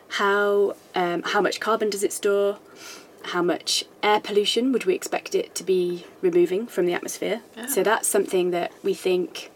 how 0.09 0.75
um, 0.95 1.23
how 1.23 1.41
much 1.41 1.61
carbon 1.61 1.91
does 1.91 2.03
it 2.03 2.13
store, 2.13 2.59
how 3.25 3.43
much 3.43 3.85
air 4.03 4.21
pollution 4.21 4.73
would 4.73 4.85
we 4.85 4.95
expect 4.95 5.35
it 5.35 5.55
to 5.55 5.65
be 5.65 6.07
removing 6.23 6.67
from 6.67 6.87
the 6.87 6.95
atmosphere. 6.95 7.43
So 7.69 7.83
that's 7.83 8.09
something 8.09 8.51
that 8.51 8.73
we 8.83 8.95
think. 8.95 9.51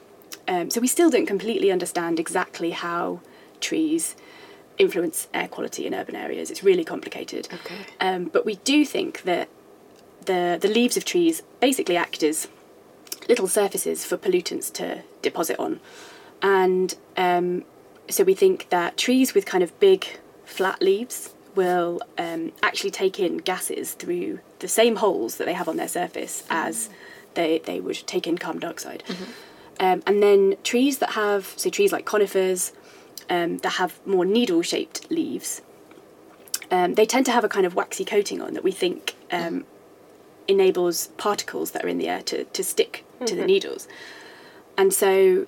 Um, 0.47 0.71
so 0.71 0.81
we 0.81 0.89
still 0.89 1.11
don't 1.11 1.27
completely 1.27 1.71
understand 1.71 2.19
exactly 2.19 2.71
how 2.71 3.21
trees 3.61 4.17
influence 4.77 5.29
air 5.33 5.49
quality 5.49 5.87
in 5.87 5.95
urban 5.95 6.17
areas. 6.17 6.51
It's 6.51 6.65
really 6.65 6.85
complicated. 6.85 7.49
Okay. 7.53 7.87
Um, 8.01 8.25
but 8.25 8.45
we 8.45 8.57
do 8.57 8.85
think 8.85 9.23
that 9.23 9.49
the 10.27 10.59
the 10.61 10.69
leaves 10.69 10.97
of 10.97 11.05
trees 11.05 11.43
basically 11.61 11.97
act 11.97 12.23
as 12.23 12.49
little 13.29 13.49
surfaces 13.49 14.05
for 14.05 14.17
pollutants 14.17 14.73
to 14.75 15.03
deposit 15.23 15.59
on, 15.59 15.81
and 16.41 16.95
um, 17.17 17.65
so 18.09 18.25
we 18.25 18.35
think 18.35 18.69
that 18.71 18.97
trees 18.97 19.35
with 19.35 19.47
kind 19.47 19.63
of 19.63 19.79
big 19.81 20.19
flat 20.45 20.83
leaves 20.83 21.35
will 21.55 22.01
um, 22.19 22.53
actually 22.63 22.91
take 22.91 23.21
in 23.21 23.39
gases 23.39 23.93
through 23.93 24.41
the 24.61 24.69
same 24.69 24.97
holes 24.97 25.37
that 25.37 25.45
they 25.45 25.53
have 25.53 25.69
on 25.69 25.77
their 25.77 25.89
surface 25.89 26.45
as 26.51 26.89
they, 27.35 27.61
they 27.65 27.81
would 27.81 27.97
take 28.07 28.27
in 28.27 28.39
carbon 28.39 28.61
dioxide. 28.61 29.03
Um, 29.81 30.03
and 30.07 30.23
then 30.23 30.57
trees 30.63 30.99
that 30.99 31.11
have, 31.11 31.53
so 31.57 31.71
trees 31.71 31.93
like 31.93 32.05
conifers, 32.07 32.73
um, 33.29 33.59
that 33.59 33.75
have 33.75 33.99
more 34.07 34.25
needle 34.25 34.63
shaped 34.63 35.11
leaves, 35.11 35.63
um, 36.71 36.95
they 36.95 37.05
tend 37.07 37.27
to 37.27 37.33
have 37.33 37.45
a 37.45 37.49
kind 37.49 37.67
of 37.67 37.75
waxy 37.75 38.05
coating 38.05 38.41
on 38.41 38.55
that 38.55 38.65
we 38.65 38.73
think 38.73 39.15
um, 39.31 39.65
enables 40.49 41.09
particles 41.17 41.71
that 41.73 41.85
are 41.85 41.89
in 41.89 41.99
the 41.99 42.09
air 42.09 42.23
to, 42.23 42.45
to 42.45 42.65
stick 42.65 43.05
to 43.27 43.35
the 43.37 43.45
needles. 43.47 43.89
And 44.77 44.93
so 44.93 45.47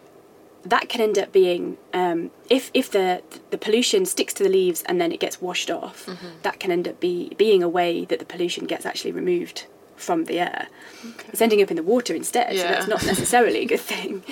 that 0.64 0.88
can 0.88 1.00
end 1.00 1.18
up 1.18 1.32
being 1.32 1.76
um, 1.92 2.30
if 2.48 2.70
if 2.72 2.90
the 2.90 3.22
the 3.50 3.58
pollution 3.58 4.06
sticks 4.06 4.32
to 4.34 4.42
the 4.42 4.48
leaves 4.48 4.82
and 4.84 5.00
then 5.00 5.12
it 5.12 5.20
gets 5.20 5.40
washed 5.40 5.70
off, 5.70 6.08
that 6.42 6.58
can 6.60 6.70
end 6.70 6.88
up 6.88 7.00
be 7.00 7.34
being 7.36 7.62
a 7.62 7.68
way 7.68 8.04
that 8.06 8.18
the 8.18 8.24
pollution 8.24 8.64
gets 8.66 8.86
actually 8.86 9.12
removed 9.12 9.66
from 9.96 10.24
the 10.24 10.40
air. 10.40 10.68
It's 11.28 11.40
ending 11.40 11.62
up 11.62 11.70
in 11.70 11.76
the 11.76 11.82
water 11.82 12.14
instead, 12.14 12.56
so 12.56 12.62
that's 12.62 12.88
not 12.88 13.04
necessarily 13.06 13.60
a 13.60 13.66
good 13.66 13.80
thing. 13.92 14.22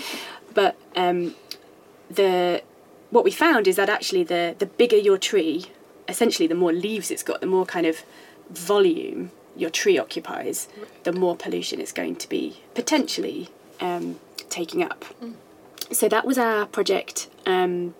But 0.54 0.76
um, 0.96 1.34
the 2.10 2.62
what 3.10 3.24
we 3.24 3.30
found 3.30 3.66
is 3.68 3.76
that 3.76 3.88
actually 3.88 4.24
the 4.24 4.54
the 4.58 4.66
bigger 4.66 4.96
your 4.96 5.18
tree, 5.18 5.66
essentially 6.08 6.46
the 6.46 6.54
more 6.54 6.72
leaves 6.72 7.10
it's 7.10 7.22
got, 7.22 7.40
the 7.40 7.46
more 7.46 7.66
kind 7.66 7.86
of 7.86 8.04
volume 8.50 9.30
your 9.56 9.70
tree 9.70 9.98
occupies, 9.98 10.68
the 11.04 11.12
more 11.12 11.36
pollution 11.36 11.80
it's 11.80 11.92
going 11.92 12.16
to 12.16 12.28
be 12.28 12.62
potentially 12.74 13.48
um, 13.80 14.18
taking 14.48 14.82
up. 14.82 15.04
So 15.90 16.08
that 16.08 16.24
was 16.24 16.38
our 16.38 16.64
project 16.66 17.28
um, 17.46 17.94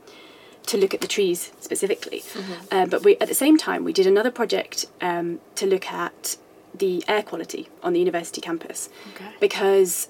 to 0.66 0.76
look 0.78 0.94
at 0.94 1.00
the 1.00 1.06
trees 1.09 1.52
specifically. 1.61 2.23
Um, 2.71 2.88
but 2.88 3.04
we, 3.04 3.16
at 3.18 3.28
the 3.28 3.35
same 3.35 3.59
time, 3.59 3.85
we 3.85 3.92
did 3.92 4.06
another 4.06 4.30
project 4.30 4.87
um, 5.00 5.40
to 5.56 5.66
look 5.66 5.88
at 5.88 6.37
the 6.75 7.04
air 7.06 7.23
quality 7.23 7.68
on 7.82 7.92
the 7.92 7.99
university 7.99 8.40
campus 8.40 8.88
Okay. 9.14 9.28
because 9.40 10.09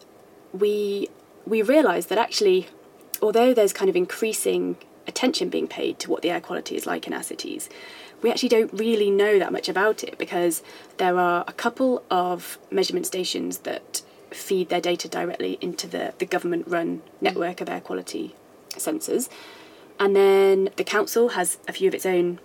we 0.52 1.08
we 1.44 1.60
realised 1.60 2.08
that 2.08 2.18
actually, 2.18 2.68
although 3.20 3.52
there's 3.52 3.72
kind 3.72 3.88
of 3.90 3.96
increasing 3.96 4.76
attention 5.08 5.48
being 5.48 5.66
paid 5.66 5.98
to 5.98 6.08
what 6.08 6.22
the 6.22 6.30
air 6.30 6.40
quality 6.40 6.76
is 6.76 6.86
like 6.86 7.08
in 7.08 7.12
our 7.12 7.22
cities, 7.24 7.68
we 8.22 8.30
actually 8.30 8.48
don't 8.48 8.72
really 8.72 9.10
know 9.10 9.38
that 9.38 9.52
much 9.52 9.68
about 9.68 10.02
it 10.04 10.16
because 10.18 10.62
there 10.98 11.18
are 11.18 11.44
a 11.46 11.52
couple 11.52 12.02
of 12.10 12.58
measurement 12.70 13.06
stations 13.06 13.58
that 13.58 14.02
feed 14.30 14.68
their 14.68 14.80
data 14.80 15.08
directly 15.08 15.58
into 15.60 15.86
the, 15.86 16.14
the 16.18 16.24
government 16.26 16.66
run 16.66 17.02
network 17.20 17.60
of 17.60 17.68
air 17.68 17.80
quality 17.80 18.34
sensors. 18.70 19.28
And 20.00 20.16
then 20.16 20.70
the 20.76 20.84
council 20.84 21.30
has 21.30 21.58
a 21.68 21.72
few 21.72 21.88
of 21.88 21.94
its 21.94 22.06
own 22.06 22.38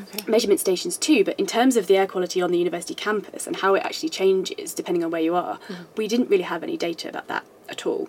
Okay. 0.00 0.30
measurement 0.30 0.60
stations 0.60 0.96
too, 0.96 1.24
but 1.24 1.34
in 1.40 1.46
terms 1.46 1.76
of 1.76 1.88
the 1.88 1.96
air 1.96 2.06
quality 2.06 2.40
on 2.40 2.52
the 2.52 2.58
university 2.58 2.94
campus 2.94 3.48
and 3.48 3.56
how 3.56 3.74
it 3.74 3.80
actually 3.84 4.10
changes 4.10 4.72
depending 4.72 5.02
on 5.02 5.10
where 5.10 5.20
you 5.20 5.34
are, 5.34 5.58
we 5.96 6.06
didn't 6.06 6.30
really 6.30 6.44
have 6.44 6.62
any 6.62 6.76
data 6.76 7.08
about 7.08 7.26
that 7.26 7.44
at 7.68 7.84
all. 7.84 8.08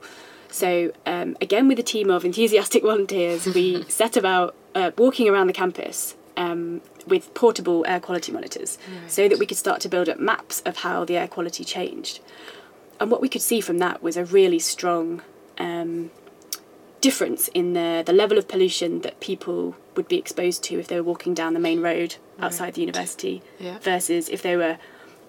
So, 0.51 0.91
um, 1.07 1.35
again, 1.41 1.67
with 1.67 1.79
a 1.79 1.83
team 1.83 2.11
of 2.11 2.23
enthusiastic 2.25 2.83
volunteers, 2.91 3.47
we 3.47 3.83
set 3.89 4.15
about 4.15 4.53
uh, 4.75 4.91
walking 4.99 5.27
around 5.27 5.47
the 5.47 5.53
campus 5.53 6.13
um, 6.39 6.81
with 7.05 7.31
portable 7.35 7.85
air 7.87 7.99
quality 7.99 8.31
monitors 8.31 8.77
so 9.07 9.27
that 9.29 9.37
we 9.37 9.45
could 9.45 9.57
start 9.57 9.79
to 9.81 9.89
build 9.89 10.07
up 10.09 10.19
maps 10.19 10.61
of 10.65 10.77
how 10.77 11.03
the 11.05 11.15
air 11.17 11.27
quality 11.27 11.63
changed. 11.63 12.19
And 12.99 13.11
what 13.11 13.21
we 13.21 13.29
could 13.29 13.41
see 13.41 13.61
from 13.61 13.77
that 13.79 14.01
was 14.01 14.15
a 14.17 14.25
really 14.25 14.59
strong 14.59 15.21
um, 15.57 16.11
difference 17.01 17.47
in 17.49 17.73
the, 17.73 18.03
the 18.05 18.13
level 18.13 18.37
of 18.37 18.47
pollution 18.47 19.01
that 19.01 19.19
people 19.19 19.75
would 19.95 20.07
be 20.07 20.17
exposed 20.17 20.63
to 20.63 20.79
if 20.79 20.87
they 20.87 20.95
were 20.95 21.03
walking 21.03 21.33
down 21.33 21.53
the 21.53 21.59
main 21.59 21.81
road 21.81 22.15
outside 22.39 22.73
the 22.73 22.81
university 22.81 23.41
Yeah. 23.59 23.77
versus 23.79 24.29
if 24.29 24.41
they 24.41 24.55
were 24.57 24.77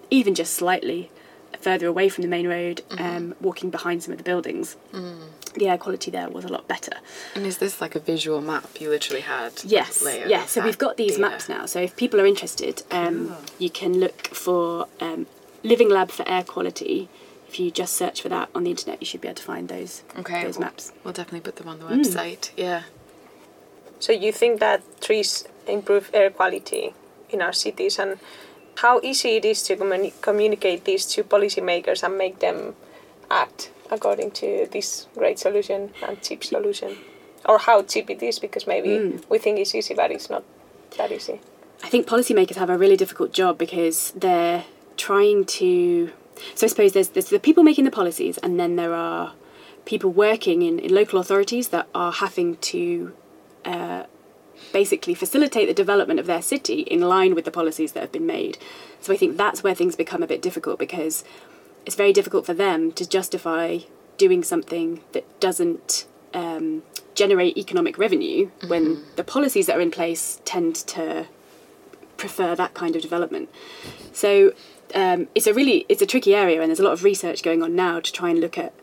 even 0.09 0.33
just 0.35 0.53
slightly 0.53 1.09
further 1.59 1.87
away 1.87 2.09
from 2.09 2.21
the 2.23 2.27
main 2.27 2.47
road, 2.47 2.81
Mm-hmm. 2.89 3.03
um, 3.05 3.35
walking 3.41 3.69
behind 3.69 4.03
some 4.03 4.11
of 4.11 4.17
the 4.17 4.23
buildings. 4.23 4.75
Mm. 4.93 5.19
The 5.55 5.67
air 5.67 5.77
quality 5.77 6.09
there 6.11 6.29
was 6.29 6.45
a 6.45 6.47
lot 6.47 6.67
better. 6.67 6.93
And 7.35 7.45
is 7.45 7.57
this 7.57 7.81
like 7.81 7.93
a 7.95 7.99
visual 7.99 8.39
map 8.41 8.79
you 8.79 8.89
literally 8.89 9.21
had? 9.21 9.51
Yes, 9.65 10.01
layer 10.01 10.25
yeah. 10.27 10.45
So 10.45 10.63
we've 10.63 10.77
got 10.77 10.95
these 10.97 11.11
data? 11.17 11.21
maps 11.21 11.49
now. 11.49 11.65
So 11.65 11.81
if 11.81 11.95
people 11.97 12.21
are 12.21 12.25
interested, 12.25 12.83
um, 12.91 13.27
Cool. 13.27 13.37
you 13.59 13.69
can 13.69 13.99
look 13.99 14.27
for 14.27 14.87
um, 15.01 15.27
Living 15.63 15.89
Lab 15.89 16.09
for 16.09 16.27
Air 16.27 16.43
Quality. 16.43 17.09
If 17.49 17.59
you 17.59 17.69
just 17.69 17.95
search 17.97 18.21
for 18.21 18.29
that 18.29 18.47
on 18.55 18.63
the 18.63 18.69
internet, 18.71 19.01
you 19.01 19.05
should 19.05 19.19
be 19.19 19.27
able 19.27 19.35
to 19.35 19.43
find 19.43 19.67
those 19.67 20.03
Okay. 20.17 20.43
those 20.45 20.57
we'll- 20.57 20.67
maps. 20.67 20.93
We'll 21.03 21.13
definitely 21.13 21.41
put 21.41 21.57
them 21.57 21.67
on 21.67 21.79
the 21.79 21.85
Mm. 21.85 21.99
website. 21.99 22.51
Yeah. 22.55 22.83
So 23.99 24.13
you 24.13 24.31
think 24.31 24.59
that 24.61 24.81
trees 25.01 25.43
improve 25.67 26.09
air 26.13 26.29
quality 26.29 26.93
in 27.29 27.41
our 27.41 27.53
cities 27.53 27.99
and 27.99 28.19
how 28.81 28.99
easy 29.03 29.29
it 29.37 29.45
is 29.45 29.61
to 29.63 29.75
communi- 29.75 30.13
communicate 30.21 30.85
this 30.85 31.05
to 31.13 31.23
policymakers 31.23 32.03
and 32.03 32.17
make 32.17 32.39
them 32.39 32.75
act 33.29 33.71
according 33.89 34.31
to 34.31 34.67
this 34.71 35.07
great 35.15 35.37
solution 35.39 35.91
and 36.07 36.21
cheap 36.21 36.43
solution? 36.43 36.97
Or 37.45 37.57
how 37.59 37.83
cheap 37.83 38.09
it 38.09 38.21
is 38.23 38.39
because 38.39 38.67
maybe 38.67 38.89
Mm. 38.89 39.23
we 39.29 39.37
think 39.39 39.59
it's 39.59 39.73
easy 39.75 39.93
but 39.95 40.11
it's 40.11 40.29
not 40.29 40.43
that 40.97 41.11
easy. 41.11 41.39
I 41.83 41.89
think 41.89 42.07
policymakers 42.07 42.55
have 42.57 42.69
a 42.69 42.77
really 42.77 42.97
difficult 42.97 43.33
job 43.33 43.57
because 43.57 44.13
they're 44.15 44.63
trying 44.97 45.45
to. 45.59 46.11
So 46.55 46.65
I 46.65 46.69
suppose 46.69 46.91
there's, 46.93 47.09
there's 47.09 47.29
the 47.29 47.39
people 47.39 47.63
making 47.63 47.85
the 47.85 47.91
policies, 47.91 48.37
and 48.43 48.59
then 48.59 48.75
there 48.75 48.93
are 48.93 49.33
people 49.85 50.11
working 50.11 50.61
in, 50.61 50.79
in 50.79 50.93
local 50.93 51.19
authorities 51.19 51.69
that 51.69 51.87
are 51.93 52.11
having 52.11 52.57
to 52.57 53.13
uh, 53.65 54.03
basically 54.71 55.13
facilitate 55.13 55.67
the 55.67 55.73
development 55.73 56.19
of 56.19 56.25
their 56.25 56.41
city 56.41 56.81
in 56.81 57.01
line 57.01 57.35
with 57.35 57.45
the 57.45 57.51
policies 57.51 57.91
that 57.93 58.01
have 58.01 58.11
been 58.11 58.25
made. 58.25 58.57
So 58.99 59.13
I 59.13 59.17
think 59.17 59.37
that's 59.37 59.63
where 59.63 59.75
things 59.75 59.95
become 59.95 60.23
a 60.23 60.27
bit 60.27 60.41
difficult 60.41 60.79
because 60.79 61.23
it's 61.85 61.95
very 61.95 62.13
difficult 62.13 62.45
for 62.45 62.53
them 62.53 62.91
to 62.93 63.07
justify 63.07 63.79
doing 64.17 64.43
something 64.43 65.01
that 65.13 65.39
doesn't 65.39 66.05
um, 66.33 66.83
generate 67.15 67.57
economic 67.57 67.97
revenue 67.97 68.47
mm-hmm. 68.47 68.67
when 68.69 69.03
the 69.15 69.23
policies 69.23 69.65
that 69.65 69.77
are 69.77 69.81
in 69.81 69.91
place 69.91 70.41
tend 70.45 70.75
to 70.75 71.27
prefer 72.17 72.55
that 72.55 72.73
kind 72.73 72.95
of 72.95 73.01
development. 73.01 73.49
So 74.13 74.53
um, 74.93 75.27
it's 75.33 75.47
a 75.47 75.53
really 75.53 75.85
it's 75.89 76.01
a 76.01 76.05
tricky 76.05 76.35
area, 76.35 76.61
and 76.61 76.69
there's 76.69 76.79
a 76.79 76.83
lot 76.83 76.93
of 76.93 77.03
research 77.03 77.43
going 77.43 77.63
on 77.63 77.75
now 77.75 77.99
to 77.99 78.11
try 78.11 78.29
and 78.29 78.39
look 78.39 78.57
at 78.57 78.73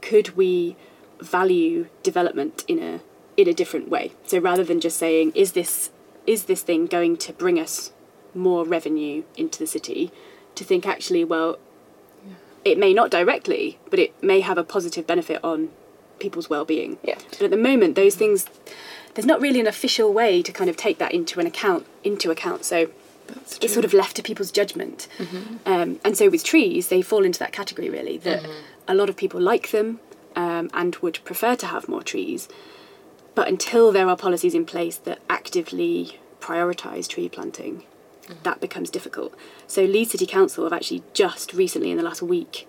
could 0.00 0.36
we 0.36 0.76
value 1.20 1.86
development 2.02 2.64
in 2.68 2.82
a 2.82 3.00
in 3.38 3.48
a 3.48 3.54
different 3.54 3.88
way. 3.88 4.12
So 4.26 4.38
rather 4.38 4.64
than 4.64 4.80
just 4.80 4.98
saying 4.98 5.32
is 5.34 5.52
this 5.52 5.90
is 6.26 6.44
this 6.44 6.60
thing 6.60 6.84
going 6.86 7.16
to 7.16 7.32
bring 7.32 7.58
us 7.58 7.92
more 8.34 8.66
revenue 8.66 9.22
into 9.36 9.58
the 9.58 9.66
city, 9.66 10.12
to 10.56 10.64
think 10.64 10.86
actually 10.86 11.24
well 11.24 11.58
it 12.64 12.76
may 12.76 12.92
not 12.92 13.10
directly, 13.10 13.78
but 13.88 13.98
it 13.98 14.22
may 14.22 14.40
have 14.40 14.58
a 14.58 14.64
positive 14.64 15.06
benefit 15.06 15.42
on 15.42 15.70
people's 16.18 16.50
well-being. 16.50 16.98
Yeah. 17.02 17.18
But 17.30 17.42
at 17.42 17.50
the 17.50 17.56
moment, 17.56 17.94
those 17.94 18.16
things, 18.16 18.46
there's 19.14 19.24
not 19.24 19.40
really 19.40 19.60
an 19.60 19.66
official 19.66 20.12
way 20.12 20.42
to 20.42 20.52
kind 20.52 20.68
of 20.68 20.76
take 20.76 20.98
that 20.98 21.12
into 21.12 21.40
an 21.40 21.46
account 21.46 21.86
into 22.02 22.30
account. 22.30 22.64
So 22.64 22.90
it's 23.62 23.72
sort 23.72 23.84
of 23.84 23.92
left 23.92 24.16
to 24.16 24.22
people's 24.22 24.50
judgment. 24.50 25.06
Mm-hmm. 25.18 25.56
Um, 25.66 26.00
and 26.04 26.16
so 26.16 26.28
with 26.28 26.42
trees, 26.44 26.88
they 26.88 27.00
fall 27.00 27.24
into 27.24 27.38
that 27.38 27.52
category 27.52 27.88
really. 27.88 28.18
That 28.18 28.42
mm-hmm. 28.42 28.52
a 28.88 28.94
lot 28.94 29.08
of 29.08 29.16
people 29.16 29.40
like 29.40 29.70
them 29.70 30.00
um, 30.34 30.68
and 30.74 30.96
would 30.96 31.20
prefer 31.24 31.54
to 31.56 31.66
have 31.66 31.88
more 31.88 32.02
trees, 32.02 32.48
but 33.38 33.46
until 33.46 33.92
there 33.92 34.08
are 34.08 34.16
policies 34.16 34.52
in 34.52 34.66
place 34.66 34.96
that 34.96 35.20
actively 35.30 36.18
prioritise 36.40 37.06
tree 37.06 37.28
planting, 37.28 37.84
mm-hmm. 38.24 38.42
that 38.42 38.60
becomes 38.60 38.90
difficult. 38.90 39.32
So 39.68 39.84
Leeds 39.84 40.10
City 40.10 40.26
Council 40.26 40.64
have 40.64 40.72
actually 40.72 41.04
just 41.14 41.52
recently, 41.52 41.92
in 41.92 41.98
the 41.98 42.02
last 42.02 42.20
week, 42.20 42.66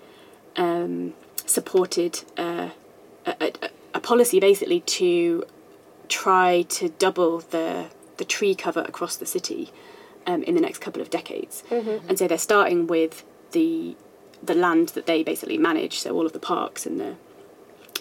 um, 0.56 1.16
supported 1.48 2.22
uh, 2.38 2.70
a, 3.26 3.34
a, 3.42 3.70
a 3.96 4.00
policy 4.00 4.40
basically 4.40 4.82
to 4.82 5.44
try 6.08 6.62
to 6.78 6.90
double 6.90 7.40
the 7.40 7.88
the 8.18 8.26
tree 8.26 8.54
cover 8.54 8.82
across 8.82 9.16
the 9.16 9.26
city 9.26 9.72
um, 10.28 10.44
in 10.44 10.54
the 10.54 10.62
next 10.62 10.82
couple 10.82 11.02
of 11.02 11.10
decades. 11.10 11.64
Mm-hmm. 11.72 12.08
And 12.08 12.20
so 12.20 12.28
they're 12.28 12.38
starting 12.38 12.86
with 12.86 13.26
the 13.54 13.98
the 14.44 14.54
land 14.54 14.90
that 14.90 15.08
they 15.08 15.24
basically 15.24 15.58
manage, 15.58 15.98
so 15.98 16.16
all 16.16 16.28
of 16.28 16.34
the 16.34 16.46
parks 16.54 16.86
and 16.86 17.00
the 17.00 17.16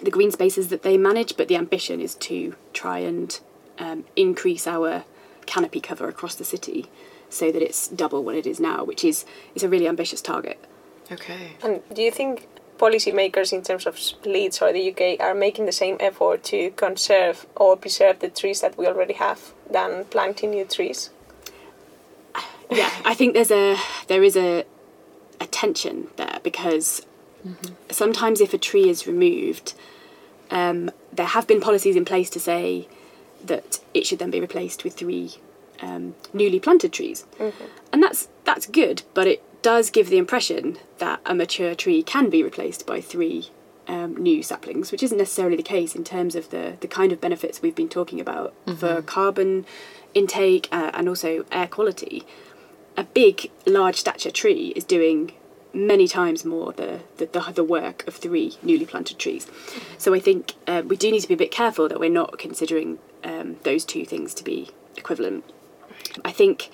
the 0.02 0.10
green 0.10 0.30
spaces 0.30 0.68
that 0.68 0.82
they 0.82 0.96
manage. 0.96 1.36
But 1.36 1.48
the 1.48 1.56
ambition 1.56 2.00
is 2.00 2.14
to 2.16 2.54
try 2.72 2.98
and 2.98 3.38
um, 3.78 4.04
increase 4.16 4.66
our 4.66 5.04
canopy 5.46 5.80
cover 5.80 6.08
across 6.08 6.34
the 6.34 6.44
city 6.44 6.86
so 7.30 7.50
that 7.52 7.62
it's 7.62 7.88
double 7.88 8.24
what 8.24 8.34
it 8.34 8.46
is 8.46 8.60
now, 8.60 8.84
which 8.84 9.04
is 9.04 9.24
is 9.54 9.62
a 9.62 9.68
really 9.68 9.88
ambitious 9.88 10.20
target. 10.20 10.58
Okay. 11.10 11.52
And 11.62 11.82
do 11.92 12.02
you 12.02 12.10
think 12.10 12.46
policymakers 12.78 13.52
in 13.52 13.62
terms 13.62 13.86
of 13.86 13.98
Leeds 14.24 14.62
or 14.62 14.72
the 14.72 14.90
UK 14.90 15.20
are 15.20 15.34
making 15.34 15.66
the 15.66 15.72
same 15.72 15.96
effort 16.00 16.44
to 16.44 16.70
conserve 16.72 17.46
or 17.56 17.76
preserve 17.76 18.20
the 18.20 18.28
trees 18.28 18.60
that 18.60 18.78
we 18.78 18.86
already 18.86 19.14
have 19.14 19.52
than 19.70 20.04
planting 20.06 20.50
new 20.50 20.64
trees? 20.64 21.10
Yeah, 22.70 22.90
I 23.04 23.14
think 23.14 23.34
there's 23.34 23.50
a 23.50 23.76
there 24.08 24.22
is 24.22 24.36
a 24.36 24.64
a 25.40 25.46
tension 25.46 26.08
there 26.16 26.40
because 26.42 27.06
mm-hmm. 27.46 27.74
sometimes 27.90 28.40
if 28.40 28.54
a 28.54 28.58
tree 28.58 28.88
is 28.88 29.06
removed, 29.06 29.74
um, 30.50 30.90
there 31.12 31.26
have 31.26 31.46
been 31.46 31.60
policies 31.60 31.96
in 31.96 32.04
place 32.04 32.30
to 32.30 32.40
say 32.40 32.88
that 33.44 33.80
it 33.94 34.06
should 34.06 34.18
then 34.18 34.30
be 34.30 34.40
replaced 34.40 34.84
with 34.84 34.94
three 34.94 35.36
um, 35.80 36.14
newly 36.32 36.58
planted 36.58 36.92
trees, 36.92 37.26
mm-hmm. 37.38 37.64
and 37.92 38.02
that's 38.02 38.28
that's 38.44 38.66
good, 38.66 39.02
but 39.14 39.26
it 39.26 39.42
does 39.62 39.90
give 39.90 40.08
the 40.08 40.18
impression 40.18 40.78
that 40.98 41.20
a 41.26 41.34
mature 41.34 41.74
tree 41.74 42.02
can 42.02 42.30
be 42.30 42.42
replaced 42.42 42.86
by 42.86 43.00
three 43.00 43.50
um, 43.88 44.16
new 44.16 44.42
saplings, 44.42 44.92
which 44.92 45.02
isn't 45.02 45.18
necessarily 45.18 45.56
the 45.56 45.62
case 45.62 45.94
in 45.94 46.04
terms 46.04 46.34
of 46.34 46.50
the, 46.50 46.76
the 46.80 46.86
kind 46.86 47.10
of 47.10 47.20
benefits 47.20 47.62
we've 47.62 47.74
been 47.74 47.88
talking 47.88 48.20
about 48.20 48.54
mm-hmm. 48.66 48.78
for 48.78 49.02
carbon 49.02 49.64
intake 50.14 50.68
uh, 50.70 50.90
and 50.94 51.08
also 51.08 51.44
air 51.50 51.66
quality. 51.66 52.24
A 52.96 53.04
big, 53.04 53.50
large 53.66 53.96
stature 53.96 54.30
tree 54.30 54.72
is 54.76 54.84
doing 54.84 55.32
many 55.72 56.08
times 56.08 56.44
more 56.44 56.72
the, 56.72 57.00
the, 57.18 57.26
the, 57.26 57.52
the 57.52 57.64
work 57.64 58.06
of 58.06 58.14
three 58.14 58.56
newly 58.62 58.86
planted 58.86 59.18
trees. 59.18 59.46
So 59.98 60.14
I 60.14 60.20
think 60.20 60.54
uh, 60.66 60.82
we 60.84 60.96
do 60.96 61.10
need 61.10 61.20
to 61.20 61.28
be 61.28 61.34
a 61.34 61.38
bit 61.38 61.50
careful 61.50 61.88
that 61.88 62.00
we're 62.00 62.10
not 62.10 62.38
considering 62.38 62.98
um, 63.24 63.56
those 63.64 63.84
two 63.84 64.04
things 64.04 64.34
to 64.34 64.44
be 64.44 64.70
equivalent. 64.96 65.44
I 66.24 66.32
think 66.32 66.70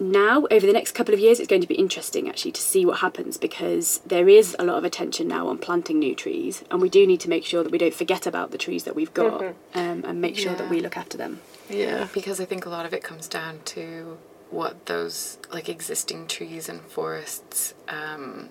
now 0.00 0.46
over 0.50 0.66
the 0.66 0.72
next 0.72 0.92
couple 0.92 1.14
of 1.14 1.20
years 1.20 1.38
it's 1.38 1.48
going 1.48 1.60
to 1.60 1.68
be 1.68 1.74
interesting 1.74 2.28
actually 2.28 2.50
to 2.50 2.60
see 2.60 2.84
what 2.84 2.98
happens 2.98 3.36
because 3.36 3.98
there 4.06 4.28
is 4.28 4.56
a 4.58 4.64
lot 4.64 4.76
of 4.76 4.84
attention 4.84 5.28
now 5.28 5.46
on 5.46 5.58
planting 5.58 5.98
new 5.98 6.14
trees 6.14 6.64
and 6.70 6.82
we 6.82 6.88
do 6.88 7.06
need 7.06 7.20
to 7.20 7.28
make 7.28 7.44
sure 7.44 7.62
that 7.62 7.70
we 7.70 7.78
don't 7.78 7.94
forget 7.94 8.26
about 8.26 8.50
the 8.50 8.58
trees 8.58 8.84
that 8.84 8.96
we've 8.96 9.14
got 9.14 9.40
mm-hmm. 9.40 9.78
um, 9.78 10.04
and 10.04 10.20
make 10.20 10.36
sure 10.36 10.52
yeah. 10.52 10.58
that 10.58 10.70
we 10.70 10.80
look 10.80 10.96
after 10.96 11.16
them 11.16 11.40
yeah 11.68 12.08
because 12.12 12.40
i 12.40 12.44
think 12.44 12.66
a 12.66 12.68
lot 12.68 12.84
of 12.84 12.92
it 12.92 13.04
comes 13.04 13.28
down 13.28 13.60
to 13.64 14.18
what 14.52 14.86
those 14.86 15.38
like 15.50 15.68
existing 15.68 16.26
trees 16.26 16.68
and 16.68 16.80
forests 16.82 17.74
um, 17.88 18.50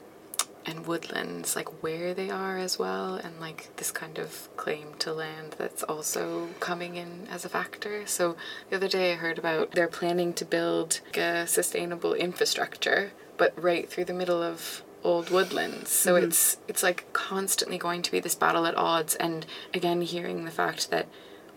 and 0.66 0.86
woodlands, 0.86 1.56
like 1.56 1.84
where 1.84 2.14
they 2.14 2.30
are 2.30 2.58
as 2.58 2.78
well, 2.78 3.16
and 3.16 3.40
like 3.40 3.76
this 3.78 3.92
kind 3.92 4.18
of 4.18 4.50
claim 4.58 4.94
to 5.00 5.14
land 5.14 5.56
that's 5.58 5.84
also 5.84 6.50
coming 6.60 6.96
in 6.96 7.28
as 7.32 7.46
a 7.46 7.50
factor. 7.50 8.06
So 8.06 8.36
the 8.70 8.76
other 8.76 8.88
day 8.88 9.14
I 9.14 9.16
heard 9.16 9.38
about 9.38 9.72
they're 9.72 9.88
planning 9.88 10.34
to 10.34 10.46
build 10.46 11.02
like, 11.08 11.18
a 11.18 11.48
sustainable 11.48 12.14
infrastructure, 12.14 13.12
but 13.38 13.54
right 13.62 13.90
through 13.90 14.06
the 14.06 14.14
middle 14.14 14.42
of 14.42 14.84
old 15.04 15.30
woodlands. 15.30 15.90
So 15.90 16.16
mm-hmm. 16.16 16.28
it's 16.28 16.58
it's 16.68 16.84
like 16.84 17.12
constantly 17.14 17.78
going 17.78 18.02
to 18.04 18.12
be 18.12 18.20
this 18.20 18.36
battle 18.36 18.66
at 18.66 18.78
odds 18.78 19.16
and 19.16 19.46
again 19.74 20.02
hearing 20.02 20.46
the 20.46 20.52
fact 20.52 20.90
that 20.92 21.08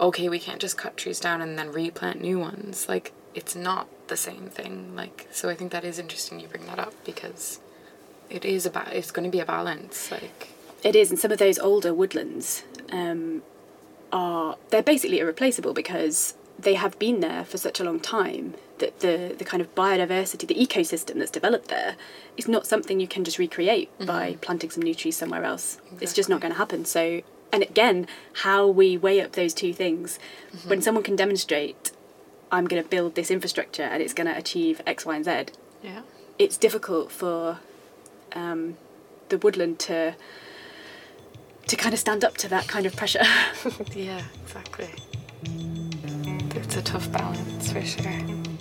okay, 0.00 0.28
we 0.28 0.40
can't 0.40 0.60
just 0.60 0.76
cut 0.76 0.96
trees 0.96 1.20
down 1.20 1.40
and 1.40 1.58
then 1.58 1.70
replant 1.70 2.20
new 2.20 2.38
ones. 2.38 2.88
Like 2.88 3.12
it's 3.34 3.56
not 3.56 3.88
the 4.08 4.16
same 4.16 4.48
thing. 4.48 4.94
Like 4.94 5.28
so 5.30 5.48
I 5.48 5.54
think 5.54 5.72
that 5.72 5.84
is 5.84 5.98
interesting 5.98 6.40
you 6.40 6.48
bring 6.48 6.66
that 6.66 6.78
up 6.78 6.94
because 7.04 7.60
it 8.30 8.44
is 8.44 8.66
about 8.66 8.92
it's 8.92 9.10
going 9.10 9.24
to 9.24 9.30
be 9.30 9.40
a 9.40 9.44
balance 9.44 10.10
like 10.10 10.48
it 10.82 10.96
is 10.96 11.10
and 11.10 11.18
some 11.18 11.32
of 11.32 11.38
those 11.38 11.58
older 11.58 11.94
woodlands 11.94 12.64
um, 12.92 13.42
are 14.12 14.56
they're 14.70 14.82
basically 14.82 15.18
irreplaceable 15.18 15.72
because 15.72 16.34
they 16.58 16.74
have 16.74 16.98
been 16.98 17.20
there 17.20 17.44
for 17.44 17.58
such 17.58 17.80
a 17.80 17.84
long 17.84 18.00
time 18.00 18.54
that 18.78 19.00
the 19.00 19.34
the 19.38 19.44
kind 19.44 19.60
of 19.60 19.74
biodiversity 19.74 20.46
the 20.46 20.54
ecosystem 20.54 21.18
that's 21.18 21.30
developed 21.30 21.68
there 21.68 21.96
is 22.36 22.48
not 22.48 22.66
something 22.66 23.00
you 23.00 23.08
can 23.08 23.24
just 23.24 23.38
recreate 23.38 23.90
mm-hmm. 23.94 24.06
by 24.06 24.36
planting 24.40 24.70
some 24.70 24.82
new 24.82 24.94
trees 24.94 25.16
somewhere 25.16 25.44
else 25.44 25.76
exactly. 25.76 25.98
it's 26.02 26.12
just 26.12 26.28
not 26.28 26.40
going 26.40 26.52
to 26.52 26.58
happen 26.58 26.84
so 26.84 27.20
and 27.52 27.62
again 27.62 28.06
how 28.42 28.66
we 28.66 28.96
weigh 28.96 29.20
up 29.20 29.32
those 29.32 29.54
two 29.54 29.72
things 29.72 30.18
mm-hmm. 30.52 30.68
when 30.68 30.82
someone 30.82 31.04
can 31.04 31.16
demonstrate 31.16 31.92
i'm 32.50 32.66
going 32.66 32.82
to 32.82 32.88
build 32.88 33.14
this 33.14 33.30
infrastructure 33.30 33.82
and 33.82 34.02
it's 34.02 34.14
going 34.14 34.26
to 34.26 34.36
achieve 34.36 34.80
x 34.86 35.04
y 35.04 35.16
and 35.16 35.24
z 35.24 35.44
yeah 35.82 36.02
it's 36.38 36.56
difficult 36.56 37.12
for 37.12 37.58
um, 38.34 38.76
the 39.28 39.38
woodland 39.38 39.78
to 39.78 40.14
to 41.66 41.76
kind 41.76 41.94
of 41.94 42.00
stand 42.00 42.24
up 42.24 42.36
to 42.38 42.48
that 42.48 42.68
kind 42.68 42.86
of 42.86 42.94
pressure. 42.94 43.24
yeah, 43.94 44.22
exactly. 44.42 44.90
It's 46.54 46.76
a 46.76 46.82
tough 46.82 47.10
balance 47.10 47.72
for 47.72 47.82
sure. 47.82 48.53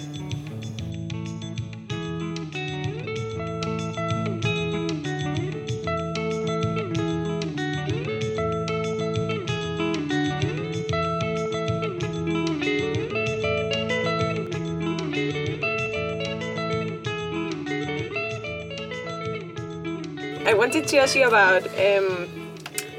I 20.54 20.56
wanted 20.56 20.88
to 20.90 20.98
ask 20.98 21.16
you 21.16 21.28
about 21.28 21.64
um, 21.80 22.28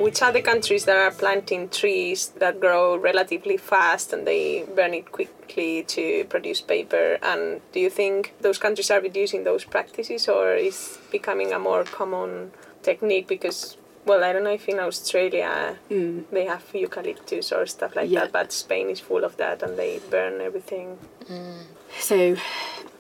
which 0.01 0.23
are 0.23 0.33
the 0.33 0.43
countries 0.43 0.87
that 0.87 0.97
are 0.97 1.13
planting 1.13 1.69
trees 1.69 2.31
that 2.41 2.59
grow 2.59 2.97
relatively 2.97 3.57
fast 3.59 4.13
and 4.13 4.27
they 4.27 4.65
burn 4.75 4.93
it 4.93 5.13
quickly 5.13 5.85
to 5.85 6.25
produce 6.25 6.61
paper. 6.61 7.17
And 7.23 7.61
do 7.71 7.79
you 7.79 7.91
think 7.91 8.35
those 8.41 8.59
countries 8.59 8.91
are 8.91 9.01
reducing 9.01 9.45
those 9.45 9.63
practices 9.63 10.29
or 10.29 10.57
is 10.57 10.99
becoming 11.13 11.53
a 11.53 11.61
more 11.61 11.85
common 11.85 12.51
technique 12.83 13.29
because 13.29 13.77
well, 14.05 14.25
I 14.25 14.33
don't 14.33 14.43
know 14.43 14.51
if 14.51 14.69
in 14.69 14.81
Australia 14.81 15.79
mm. 15.89 16.25
they 16.33 16.47
have 16.47 16.65
eucalyptus 16.75 17.53
or 17.53 17.67
stuff 17.67 17.95
like 17.95 18.11
yeah. 18.11 18.23
that, 18.23 18.33
but 18.33 18.51
Spain 18.51 18.91
is 18.91 18.99
full 18.99 19.23
of 19.23 19.37
that 19.37 19.63
and 19.63 19.79
they 19.79 20.01
burn 20.11 20.41
everything. 20.41 20.99
Mm. 21.31 21.63
So, 22.01 22.37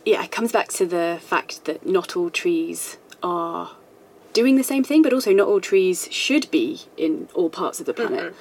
yeah, 0.04 0.22
it 0.22 0.30
comes 0.30 0.52
back 0.52 0.68
to 0.74 0.86
the 0.86 1.18
fact 1.20 1.64
that 1.64 1.84
not 1.84 2.16
all 2.16 2.30
trees 2.30 2.98
are 3.20 3.72
doing 4.35 4.57
the 4.57 4.62
same 4.62 4.85
thing, 4.85 5.01
but 5.01 5.14
also 5.14 5.33
not 5.33 5.49
all 5.49 5.61
trees 5.61 6.09
should 6.11 6.51
be 6.51 6.83
in 6.99 7.29
all 7.33 7.49
parts 7.49 7.81
of 7.81 7.87
the 7.87 7.94
planet. 7.94 8.35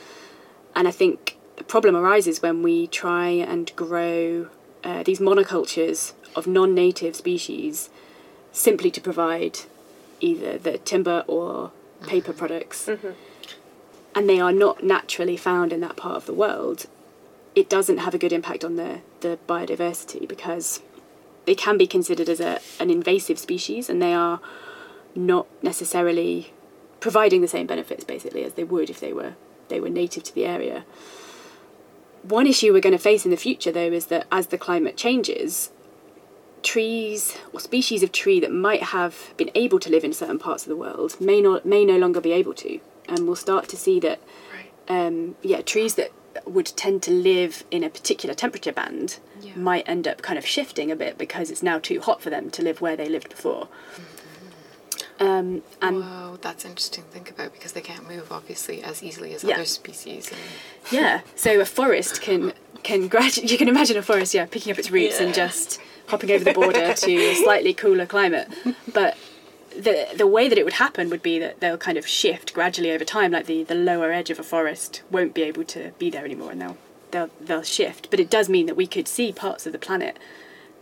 And 0.76 0.88
I 0.88 0.92
think 0.92 1.38
the 1.56 1.64
problem 1.64 1.96
arises 1.96 2.42
when 2.42 2.62
we 2.62 2.88
try 2.88 3.30
and 3.30 3.74
grow 3.78 4.50
uh, 4.84 5.04
these 5.04 5.20
monocultures 5.20 6.14
of 6.36 6.48
non 6.48 6.74
native 6.74 7.16
species 7.16 7.90
simply 8.52 8.92
to 8.92 9.00
provide 9.00 9.60
either 10.20 10.58
the 10.58 10.80
timber 10.80 11.24
or 11.28 11.72
paper 12.08 12.34
products. 12.34 12.90
And 14.16 14.30
they 14.30 14.40
are 14.40 14.52
not 14.52 14.84
naturally 14.84 15.38
found 15.38 15.72
in 15.72 15.80
that 15.82 15.96
part 15.96 16.18
of 16.18 16.26
the 16.26 16.34
world. 16.34 16.88
It 17.56 17.70
doesn't 17.70 18.00
have 18.00 18.14
a 18.14 18.18
good 18.18 18.34
impact 18.34 18.64
on 18.64 18.76
the, 18.76 19.00
the 19.22 19.38
biodiversity 19.48 20.28
because 20.28 20.82
they 21.46 21.56
can 21.56 21.78
be 21.78 21.88
considered 21.88 22.30
as 22.30 22.40
a, 22.40 22.60
an 22.80 22.90
invasive 22.90 23.38
species 23.38 23.90
and 23.90 24.02
they 24.02 24.14
are 24.14 24.40
not 25.16 25.48
necessarily 25.62 26.54
providing 27.00 27.42
the 27.42 27.48
same 27.48 27.68
benefits 27.68 28.04
basically 28.04 28.44
as 28.44 28.54
they 28.54 28.64
would 28.64 28.90
if 28.90 29.00
they 29.00 29.14
were 29.14 29.34
they 29.70 29.80
were 29.80 29.90
native 29.90 30.24
to 30.24 30.34
the 30.36 30.46
area. 30.46 30.84
One 32.24 32.48
issue 32.48 32.72
we're 32.72 32.80
going 32.82 32.94
to 32.98 33.00
face 33.00 33.26
in 33.26 33.32
the 33.32 33.38
future 33.38 33.72
though 33.72 33.92
is 33.92 34.06
that 34.08 34.26
as 34.32 34.48
the 34.48 34.58
climate 34.58 34.96
changes, 34.98 35.72
trees 36.62 37.38
or 37.52 37.60
species 37.60 38.04
of 38.04 38.12
tree 38.12 38.40
that 38.40 38.52
might 38.52 38.84
have 38.84 39.34
been 39.38 39.52
able 39.54 39.80
to 39.80 39.90
live 39.90 40.04
in 40.04 40.14
certain 40.14 40.40
parts 40.40 40.64
of 40.64 40.70
the 40.70 40.76
world 40.78 41.20
may 41.20 41.42
not 41.42 41.66
may 41.66 41.84
no 41.84 41.98
longer 41.98 42.22
be 42.22 42.32
able 42.32 42.54
to, 42.54 42.80
and 43.10 43.26
we'll 43.28 43.36
start 43.36 43.68
to 43.70 43.76
see 43.78 44.00
that 44.00 44.20
um, 44.88 45.36
yeah 45.42 45.62
trees 45.62 45.96
that 45.96 46.12
would 46.46 46.66
tend 46.66 47.04
to 47.04 47.12
live 47.12 47.64
in 47.70 47.84
a 47.84 47.90
particular 47.90 48.34
temperature 48.34 48.72
band 48.72 49.20
Yeah. 49.42 49.56
might 49.56 49.88
end 49.88 50.08
up 50.08 50.22
kind 50.22 50.38
of 50.40 50.46
shifting 50.46 50.90
a 50.92 50.96
bit 50.96 51.18
because 51.18 51.52
it's 51.52 51.62
now 51.62 51.78
too 51.80 52.00
hot 52.02 52.22
for 52.22 52.30
them 52.32 52.50
to 52.52 52.64
live 52.64 52.82
where 52.82 52.96
they 52.96 53.08
lived 53.08 53.30
before. 53.30 53.68
Um, 55.20 55.62
and 55.82 55.98
Whoa, 55.98 56.38
that's 56.42 56.66
interesting 56.66 57.04
to 57.04 57.10
think 57.10 57.30
about 57.30 57.54
because 57.54 57.74
they 57.74 57.82
can't 57.82 58.08
move 58.08 58.32
obviously 58.32 58.82
as 58.84 59.04
easily 59.04 59.34
as 59.34 59.44
Yeah. 59.44 59.56
other 59.56 59.66
species. 59.66 60.32
And 60.32 60.40
Yeah, 60.92 61.22
so 61.36 61.60
a 61.60 61.66
forest 61.66 62.22
can 62.22 62.54
can 62.84 63.10
gradu- 63.10 63.50
You 63.50 63.58
can 63.58 63.70
imagine 63.70 63.96
a 63.98 64.02
forest, 64.02 64.34
yeah, 64.34 64.46
picking 64.46 64.72
up 64.72 64.78
its 64.80 64.92
roots 64.92 65.20
and 65.20 65.34
just 65.34 65.80
hopping 66.08 66.32
over 66.32 66.44
the 66.44 66.54
border 66.54 66.94
to 66.94 67.16
a 67.16 67.36
slightly 67.44 67.74
cooler 67.74 68.06
climate. 68.06 68.48
But 68.92 69.16
the 69.76 70.08
the 70.16 70.28
way 70.28 70.50
that 70.50 70.58
it 70.58 70.66
would 70.66 70.74
happen 70.74 71.10
would 71.10 71.24
be 71.24 71.40
that 71.40 71.60
they'll 71.60 71.78
kind 71.78 71.98
of 71.98 72.06
shift 72.08 72.54
gradually 72.54 72.92
over 72.92 73.06
time. 73.06 73.32
Like 73.32 73.46
the, 73.46 73.64
the 73.64 73.76
lower 73.76 74.12
edge 74.12 74.30
of 74.30 74.40
a 74.40 74.44
forest 74.44 75.02
won't 75.12 75.34
be 75.34 75.44
able 75.44 75.64
to 75.66 75.92
be 76.00 76.10
there 76.10 76.26
anymore, 76.26 76.52
and 76.52 76.62
they'll 76.62 76.78
they'll 77.12 77.30
they'll 77.40 77.64
shift. 77.64 78.10
But 78.10 78.20
it 78.20 78.30
does 78.30 78.50
mean 78.50 78.66
that 78.66 78.76
we 78.76 78.88
could 78.88 79.08
see 79.08 79.32
parts 79.32 79.66
of 79.66 79.72
the 79.74 79.80
planet 79.80 80.18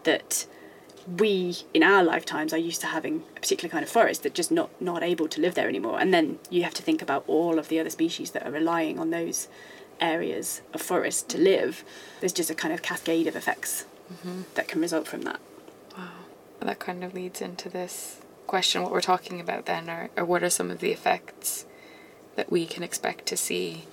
that 0.03 0.45
we 1.07 1.57
in 1.73 1.83
our 1.83 2.03
lifetimes 2.03 2.53
are 2.53 2.57
used 2.57 2.81
to 2.81 2.87
having 2.87 3.23
a 3.35 3.39
particular 3.39 3.69
kind 3.69 3.83
of 3.83 3.89
forest 3.89 4.23
that 4.23 4.33
just 4.33 4.51
not 4.51 4.69
not 4.81 5.03
able 5.03 5.27
to 5.27 5.41
live 5.41 5.55
there 5.55 5.67
anymore. 5.67 5.99
And 5.99 6.13
then 6.13 6.39
you 6.49 6.63
have 6.63 6.73
to 6.75 6.83
think 6.83 7.01
about 7.01 7.23
all 7.27 7.59
of 7.59 7.67
the 7.67 7.79
other 7.79 7.89
species 7.89 8.31
that 8.31 8.45
are 8.45 8.51
relying 8.51 8.99
on 8.99 9.09
those 9.09 9.47
areas 9.99 10.61
of 10.73 10.81
forest 10.81 11.29
to 11.29 11.37
live. 11.37 11.83
There's 12.19 12.33
just 12.33 12.49
a 12.49 12.55
kind 12.55 12.73
of 12.73 12.81
cascade 12.81 13.27
of 13.27 13.35
effects 13.35 13.85
that 14.55 14.67
can 14.67 14.81
result 14.81 15.07
from 15.07 15.21
that. 15.21 15.39
Wow. 15.97 16.09
that 16.59 16.79
kind 16.79 17.03
of 17.03 17.13
leads 17.13 17.41
into 17.41 17.69
this 17.69 18.21
question 18.47 18.81
what 18.81 18.91
we're 18.91 19.01
talking 19.01 19.39
about 19.39 19.65
then, 19.65 19.89
or, 19.89 20.09
or 20.17 20.25
what 20.25 20.43
are 20.43 20.49
some 20.49 20.69
of 20.69 20.79
the 20.79 20.91
effects 20.91 21.65
that 22.35 22.51
we 22.51 22.65
can 22.65 22.83
expect 22.83 23.25
to 23.27 23.37
see 23.37 23.85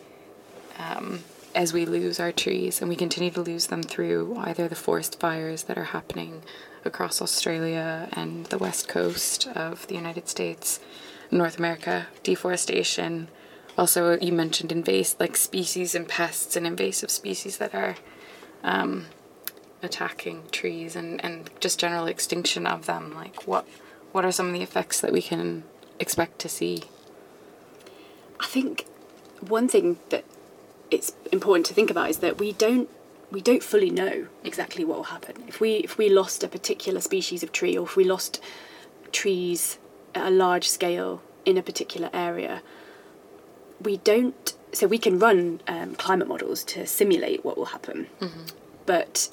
um, 0.79 1.21
as 1.55 1.73
we 1.73 1.85
lose 1.85 2.21
our 2.21 2.33
trees 2.33 2.81
and 2.81 2.89
we 2.89 2.97
continue 2.97 3.31
to 3.31 3.41
lose 3.41 3.67
them 3.69 3.83
through 3.83 4.37
either 4.39 4.69
the 4.69 4.75
forest 4.75 5.19
fires 5.19 5.65
that 5.65 5.79
are 5.79 5.85
happening 5.85 6.43
across 6.89 7.23
Australia 7.23 8.09
and 8.13 8.47
the 8.47 8.59
west 8.59 8.89
coast 8.89 9.47
of 9.55 9.87
the 9.87 9.95
United 9.95 10.29
States, 10.29 10.81
North 11.31 11.59
America, 11.59 12.09
deforestation. 12.25 13.29
Also, 13.77 14.19
you 14.19 14.33
mentioned 14.33 14.73
invasive, 14.73 15.21
like 15.21 15.37
species 15.37 15.95
and 15.95 16.09
pests 16.09 16.57
and 16.57 16.67
invasive 16.67 17.11
species 17.11 17.59
that 17.59 17.73
are 17.75 17.95
um, 18.65 19.07
attacking 19.83 20.43
trees 20.51 20.97
and, 20.97 21.25
and 21.25 21.51
just 21.61 21.79
general 21.79 22.07
extinction 22.07 22.67
of 22.67 22.87
them. 22.87 23.15
Like, 23.15 23.47
what 23.47 23.65
what 24.11 24.25
are 24.25 24.33
some 24.33 24.49
of 24.49 24.53
the 24.55 24.63
effects 24.63 25.01
that 25.01 25.13
we 25.13 25.23
can 25.23 25.63
expect 26.01 26.39
to 26.41 26.49
see? 26.49 26.85
I 28.41 28.47
think 28.47 28.87
one 29.41 29.69
thing 29.69 29.99
that 30.09 30.25
it's 30.91 31.13
important 31.31 31.67
to 31.67 31.75
think 31.75 31.91
about 31.91 32.11
is 32.11 32.19
that 32.19 32.39
we 32.39 32.53
don't 32.53 32.89
we 33.31 33.41
don't 33.41 33.63
fully 33.63 33.91
know 33.91 34.27
exactly 34.45 34.85
what 34.85 34.97
will 34.99 35.05
happen. 35.05 35.45
If 35.47 35.61
we 35.61 35.77
if 35.77 35.99
we 35.99 36.09
lost 36.09 36.43
a 36.43 36.49
particular 36.49 37.01
species 37.01 37.43
of 37.43 37.53
tree 37.53 37.77
or 37.77 37.85
if 37.87 37.97
we 37.97 38.05
lost 38.05 38.41
trees 39.13 39.79
at 40.15 40.27
a 40.27 40.31
large 40.31 40.69
scale 40.69 41.23
in 41.45 41.57
a 41.57 41.63
particular 41.63 42.11
area, 42.13 42.63
we 43.81 43.99
don't 43.99 44.55
so 44.73 44.87
we 44.87 44.99
can 44.99 45.19
run 45.19 45.61
um, 45.67 45.95
climate 45.95 46.29
models 46.29 46.63
to 46.65 46.87
simulate 46.87 47.45
what 47.45 47.57
will 47.57 47.67
happen. 47.67 48.07
But 48.87 49.29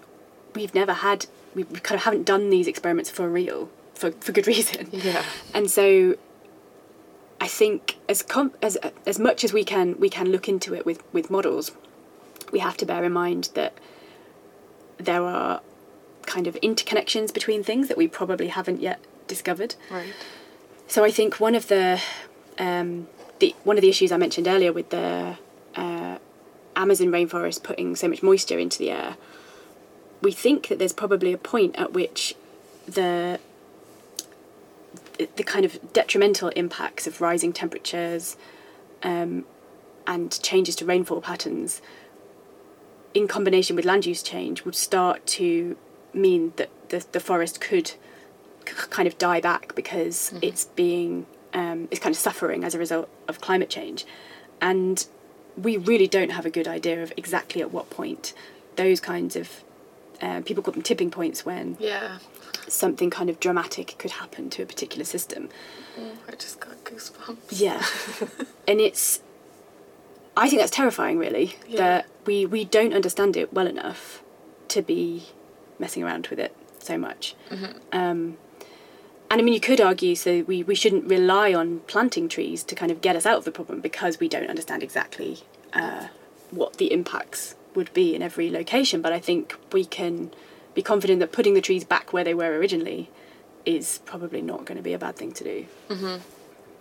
we've 0.53 0.73
never 0.73 0.93
had 0.93 1.27
we 1.53 1.63
we 1.63 1.79
kind 1.79 1.97
of 1.97 2.03
haven't 2.03 2.25
done 2.25 2.49
these 2.49 2.67
experiments 2.67 3.09
for 3.09 3.29
real 3.29 3.69
for, 3.93 4.11
for 4.11 4.31
good 4.31 4.47
reason. 4.47 4.89
Yeah. 4.91 5.23
And 5.53 5.69
so 5.71 6.15
I 7.39 7.47
think 7.47 7.97
as 8.09 8.21
com- 8.23 8.53
as 8.61 8.77
as 9.05 9.19
much 9.19 9.43
as 9.43 9.53
we 9.53 9.63
can 9.63 9.97
we 9.99 10.09
can 10.09 10.31
look 10.31 10.49
into 10.49 10.73
it 10.73 10.85
with 10.85 11.01
with 11.13 11.29
models, 11.29 11.71
we 12.51 12.59
have 12.59 12.77
to 12.77 12.85
bear 12.85 13.03
in 13.03 13.13
mind 13.13 13.49
that 13.53 13.73
there 14.97 15.23
are 15.23 15.61
kind 16.25 16.47
of 16.47 16.55
interconnections 16.55 17.33
between 17.33 17.63
things 17.63 17.87
that 17.87 17.97
we 17.97 18.07
probably 18.07 18.47
haven't 18.47 18.81
yet 18.81 18.99
discovered. 19.27 19.75
Right. 19.89 20.13
So 20.87 21.03
I 21.03 21.11
think 21.11 21.39
one 21.39 21.55
of 21.55 21.67
the 21.67 22.01
um, 22.57 23.07
the 23.39 23.55
one 23.63 23.77
of 23.77 23.81
the 23.81 23.89
issues 23.89 24.11
I 24.11 24.17
mentioned 24.17 24.47
earlier 24.47 24.71
with 24.71 24.89
the 24.89 25.37
uh, 25.75 26.17
Amazon 26.75 27.07
rainforest 27.07 27.63
putting 27.63 27.95
so 27.95 28.07
much 28.07 28.23
moisture 28.23 28.59
into 28.59 28.77
the 28.77 28.91
air, 28.91 29.17
we 30.21 30.31
think 30.31 30.67
that 30.67 30.79
there's 30.79 30.93
probably 30.93 31.33
a 31.33 31.37
point 31.37 31.75
at 31.75 31.93
which 31.93 32.35
the 32.87 33.39
the 35.17 35.43
kind 35.43 35.65
of 35.65 35.93
detrimental 35.93 36.49
impacts 36.49 37.07
of 37.07 37.21
rising 37.21 37.53
temperatures 37.53 38.35
um, 39.03 39.45
and 40.05 40.41
changes 40.41 40.75
to 40.75 40.85
rainfall 40.85 41.21
patterns 41.21 41.81
in 43.15 43.27
combination 43.27 43.75
with 43.75 43.85
land 43.85 44.05
use 44.05 44.21
change 44.21 44.63
would 44.65 44.75
start 44.75 45.25
to 45.25 45.75
mean 46.13 46.53
that 46.57 46.69
the, 46.89 47.03
the 47.13 47.19
forest 47.19 47.59
could 47.59 47.93
kind 48.65 49.07
of 49.07 49.17
die 49.17 49.39
back 49.41 49.73
because 49.75 50.33
it's 50.41 50.65
being 50.65 51.25
um, 51.53 51.87
it's 51.91 51.99
kind 51.99 52.13
of 52.13 52.19
suffering 52.19 52.63
as 52.63 52.75
a 52.75 52.79
result 52.79 53.07
of 53.27 53.39
climate 53.41 53.69
change 53.69 54.05
and 54.61 55.07
we 55.57 55.77
really 55.77 56.07
don't 56.07 56.31
have 56.31 56.45
a 56.45 56.49
good 56.49 56.67
idea 56.67 57.01
of 57.01 57.13
exactly 57.15 57.61
at 57.61 57.71
what 57.71 57.89
point 57.89 58.33
those 58.75 58.99
kinds 58.99 59.35
of 59.35 59.63
uh, 60.21 60.41
people 60.41 60.61
call 60.63 60.73
them 60.73 60.81
tipping 60.81 61.09
points 61.11 61.45
when 61.45 61.77
Yeah. 61.79 62.17
something 62.67 63.09
kind 63.09 63.29
of 63.29 63.39
dramatic 63.39 63.95
could 63.97 64.11
happen 64.11 64.49
to 64.51 64.63
a 64.63 64.65
particular 64.65 65.05
system 65.05 65.49
I 66.27 66.31
just 66.35 66.59
got 66.59 66.83
goosebumps. 66.83 67.37
yeah. 67.51 67.81
and 68.67 68.81
it's 68.81 69.21
I 70.37 70.49
think 70.49 70.61
that's 70.61 70.71
terrifying 70.71 71.17
really 71.17 71.55
Yeah. 71.67 71.77
that 71.79 72.05
we 72.25 72.45
we 72.45 72.65
don't 72.65 72.93
understand 72.93 73.37
it 73.37 73.53
well 73.53 73.67
enough 73.67 74.21
to 74.69 74.81
be 74.81 75.27
messing 75.79 76.03
around 76.03 76.27
with 76.27 76.39
it 76.39 76.55
so 76.79 76.97
much. 76.97 77.35
Um, 77.91 78.37
and 79.31 79.41
I 79.41 79.43
mean, 79.43 79.53
you 79.53 79.59
could 79.59 79.81
argue 79.81 80.15
so 80.15 80.43
we, 80.43 80.61
we 80.63 80.75
shouldn't 80.75 81.05
rely 81.05 81.53
on 81.53 81.79
planting 81.87 82.29
trees 82.29 82.63
to 82.63 82.75
kind 82.75 82.91
of 82.91 83.01
get 83.01 83.15
us 83.15 83.25
out 83.25 83.37
of 83.37 83.45
the 83.45 83.51
problem 83.51 83.81
because 83.81 84.19
we 84.19 84.29
don't 84.29 84.49
understand 84.49 84.83
exactly 84.83 85.39
uh, 85.73 86.07
what 86.51 86.77
the 86.77 86.91
impacts 86.93 87.55
would 87.73 87.91
be 87.93 88.13
in 88.15 88.21
every 88.21 88.49
location. 88.51 89.01
But 89.01 89.13
I 89.13 89.19
think 89.19 89.55
we 89.73 89.83
can 89.83 90.31
be 90.75 90.81
confident 90.83 91.19
that 91.21 91.31
putting 91.31 91.53
the 91.55 91.61
trees 91.61 91.83
back 91.83 92.13
where 92.13 92.23
they 92.23 92.33
were 92.33 92.51
originally 92.57 93.09
is 93.65 93.99
probably 94.05 94.41
not 94.41 94.65
going 94.65 94.77
to 94.77 94.83
be 94.83 94.93
a 94.93 94.99
bad 94.99 95.15
thing 95.15 95.31
to 95.33 95.43
do. 95.43 95.65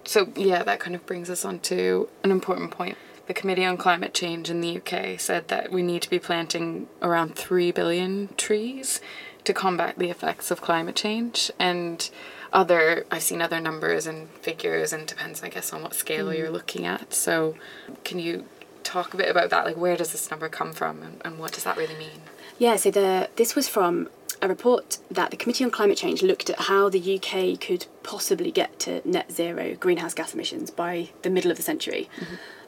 So, 0.04 0.28
yeah, 0.36 0.62
that 0.64 0.80
kind 0.80 0.94
of 0.94 1.06
brings 1.06 1.30
us 1.30 1.44
on 1.46 1.60
to 1.60 2.08
an 2.22 2.30
important 2.30 2.70
point. 2.72 2.98
The 3.26 3.34
Committee 3.34 3.64
on 3.64 3.76
Climate 3.76 4.12
Change 4.12 4.50
in 4.50 4.60
the 4.60 4.76
UK 4.76 5.18
said 5.18 5.48
that 5.48 5.72
we 5.72 5.82
need 5.82 6.02
to 6.02 6.10
be 6.10 6.18
planting 6.18 6.88
around 7.00 7.36
3 7.36 7.72
billion 7.72 8.28
trees 8.36 9.00
to 9.44 9.52
combat 9.52 9.98
the 9.98 10.10
effects 10.10 10.50
of 10.50 10.60
climate 10.60 10.96
change. 10.96 11.50
And 11.58 12.08
other, 12.52 13.06
I've 13.10 13.22
seen 13.22 13.40
other 13.40 13.60
numbers 13.60 14.06
and 14.06 14.28
figures, 14.28 14.92
and 14.92 15.06
depends, 15.06 15.42
I 15.42 15.48
guess, 15.48 15.72
on 15.72 15.82
what 15.82 15.94
scale 15.94 16.32
you're 16.32 16.48
mm. 16.48 16.52
looking 16.52 16.86
at. 16.86 17.12
So, 17.12 17.56
can 18.04 18.18
you 18.18 18.44
talk 18.84 19.12
a 19.12 19.16
bit 19.16 19.28
about 19.28 19.50
that? 19.50 19.64
Like, 19.64 19.76
where 19.76 19.96
does 19.96 20.12
this 20.12 20.30
number 20.30 20.48
come 20.48 20.72
from, 20.72 21.02
and, 21.02 21.20
and 21.24 21.38
what 21.38 21.52
does 21.52 21.64
that 21.64 21.76
really 21.76 21.96
mean? 21.96 22.20
Yeah, 22.58 22.76
so 22.76 22.90
the 22.90 23.28
this 23.34 23.56
was 23.56 23.68
from 23.68 24.08
a 24.44 24.48
report 24.48 24.98
that 25.10 25.30
the 25.30 25.36
Committee 25.36 25.64
on 25.64 25.70
Climate 25.70 25.96
Change 25.96 26.22
looked 26.22 26.50
at 26.50 26.60
how 26.60 26.88
the 26.90 27.16
UK 27.18 27.58
could 27.58 27.86
possibly 28.02 28.50
get 28.50 28.78
to 28.80 29.00
net 29.08 29.32
zero 29.32 29.74
greenhouse 29.74 30.12
gas 30.12 30.34
emissions 30.34 30.70
by 30.70 31.08
the 31.22 31.30
middle 31.30 31.50
of 31.50 31.56
the 31.56 31.62
century. 31.62 32.10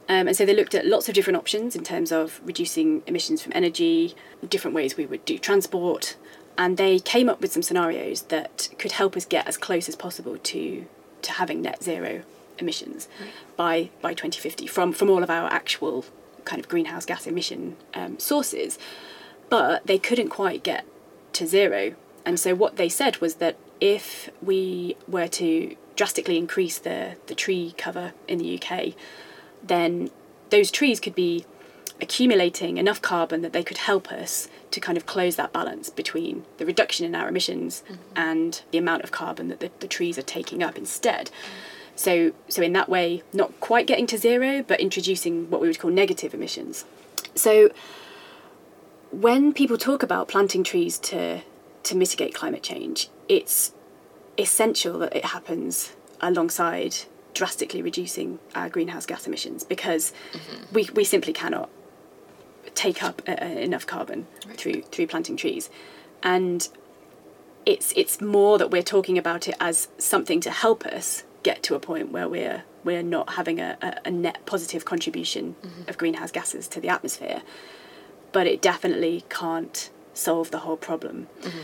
Um, 0.08 0.28
and 0.28 0.36
so 0.36 0.46
they 0.46 0.54
looked 0.54 0.74
at 0.74 0.86
lots 0.86 1.08
of 1.08 1.14
different 1.14 1.36
options 1.36 1.76
in 1.76 1.84
terms 1.84 2.12
of 2.12 2.40
reducing 2.44 3.02
emissions 3.06 3.42
from 3.42 3.52
energy, 3.54 4.14
different 4.48 4.74
ways 4.74 4.96
we 4.96 5.04
would 5.04 5.24
do 5.24 5.38
transport, 5.38 6.16
and 6.56 6.76
they 6.76 6.98
came 6.98 7.28
up 7.28 7.40
with 7.40 7.52
some 7.52 7.62
scenarios 7.62 8.22
that 8.22 8.70
could 8.78 8.92
help 8.92 9.16
us 9.16 9.26
get 9.26 9.46
as 9.46 9.56
close 9.56 9.88
as 9.88 9.96
possible 9.96 10.38
to 10.38 10.86
to 11.22 11.32
having 11.32 11.60
net 11.60 11.82
zero 11.82 12.22
emissions 12.58 13.08
by 13.56 13.90
by 14.00 14.14
2050 14.14 14.66
from 14.66 14.92
from 14.92 15.10
all 15.10 15.22
of 15.22 15.28
our 15.28 15.52
actual 15.52 16.04
kind 16.44 16.60
of 16.60 16.68
greenhouse 16.68 17.04
gas 17.04 17.26
emission 17.26 17.76
um, 17.92 18.18
sources, 18.18 18.78
but 19.50 19.86
they 19.86 19.98
couldn't 19.98 20.28
quite 20.28 20.62
get 20.62 20.86
to 21.37 21.46
zero. 21.46 21.94
And 22.25 22.38
so 22.40 22.55
what 22.55 22.77
they 22.77 22.88
said 22.88 23.18
was 23.18 23.37
that 23.37 23.57
if 23.81 24.31
we 24.42 24.96
were 25.07 25.29
to 25.29 25.77
drastically 25.94 26.37
increase 26.37 26.79
the, 26.79 27.16
the 27.27 27.35
tree 27.35 27.75
cover 27.79 28.12
in 28.29 28.38
the 28.38 28.61
UK, 28.61 28.94
then 29.62 30.11
those 30.51 30.70
trees 30.70 31.01
could 31.01 31.14
be 31.14 31.44
accumulating 32.01 32.77
enough 32.77 33.01
carbon 33.01 33.40
that 33.42 33.53
they 33.53 33.62
could 33.62 33.79
help 33.79 34.12
us 34.12 34.49
to 34.70 34.81
kind 34.81 34.99
of 34.99 35.07
close 35.07 35.37
that 35.37 35.53
balance 35.53 35.88
between 35.88 36.44
the 36.59 36.66
reduction 36.66 37.07
in 37.07 37.14
our 37.14 37.29
emissions 37.29 37.83
mm-hmm. 37.85 38.03
and 38.14 38.62
the 38.70 38.79
amount 38.79 39.03
of 39.03 39.11
carbon 39.11 39.49
that 39.49 39.61
the, 39.61 39.70
the 39.81 39.88
trees 39.88 40.18
are 40.18 40.22
taking 40.22 40.62
up 40.62 40.77
instead. 40.77 41.31
So, 41.94 42.33
so 42.49 42.61
in 42.61 42.75
that 42.75 42.90
way, 42.90 43.22
not 43.33 43.59
quite 43.61 43.87
getting 43.87 44.07
to 44.09 44.18
zero, 44.18 44.62
but 44.62 44.81
introducing 44.81 45.49
what 45.49 45.62
we 45.62 45.68
would 45.68 45.79
call 45.79 45.90
negative 45.90 46.35
emissions. 46.35 46.85
So, 47.35 47.70
when 49.10 49.52
people 49.52 49.78
talk 49.78 50.02
about 50.02 50.28
planting 50.28 50.64
trees 50.64 50.98
to 50.98 51.42
to 51.84 51.96
mitigate 51.96 52.34
climate 52.34 52.62
change, 52.62 53.08
it's 53.28 53.72
essential 54.38 54.98
that 54.98 55.14
it 55.14 55.24
happens 55.26 55.94
alongside 56.20 56.96
drastically 57.32 57.82
reducing 57.82 58.38
our 58.54 58.68
greenhouse 58.68 59.06
gas 59.06 59.26
emissions 59.26 59.62
because 59.62 60.12
mm-hmm. 60.32 60.74
we, 60.74 60.88
we 60.94 61.04
simply 61.04 61.32
cannot 61.32 61.68
take 62.74 63.02
up 63.02 63.22
uh, 63.28 63.36
uh, 63.40 63.44
enough 63.44 63.86
carbon 63.86 64.26
right. 64.46 64.56
through 64.56 64.82
through 64.82 65.06
planting 65.06 65.36
trees 65.36 65.70
and 66.22 66.68
it's 67.66 67.92
it's 67.94 68.20
more 68.20 68.58
that 68.58 68.70
we're 68.70 68.82
talking 68.82 69.18
about 69.18 69.48
it 69.48 69.54
as 69.60 69.88
something 69.98 70.40
to 70.40 70.50
help 70.50 70.84
us 70.86 71.24
get 71.42 71.62
to 71.62 71.74
a 71.74 71.78
point 71.78 72.10
where 72.10 72.28
we're 72.28 72.64
we're 72.84 73.02
not 73.02 73.34
having 73.34 73.60
a, 73.60 73.76
a, 73.82 73.96
a 74.06 74.10
net 74.10 74.44
positive 74.46 74.84
contribution 74.84 75.54
mm-hmm. 75.62 75.88
of 75.88 75.98
greenhouse 75.98 76.30
gases 76.30 76.66
to 76.68 76.80
the 76.80 76.88
atmosphere 76.88 77.42
but 78.37 78.46
it 78.46 78.61
definitely 78.61 79.25
can't 79.31 79.88
solve 80.12 80.51
the 80.51 80.59
whole 80.59 80.77
problem. 80.77 81.27
Mm-hmm. 81.40 81.59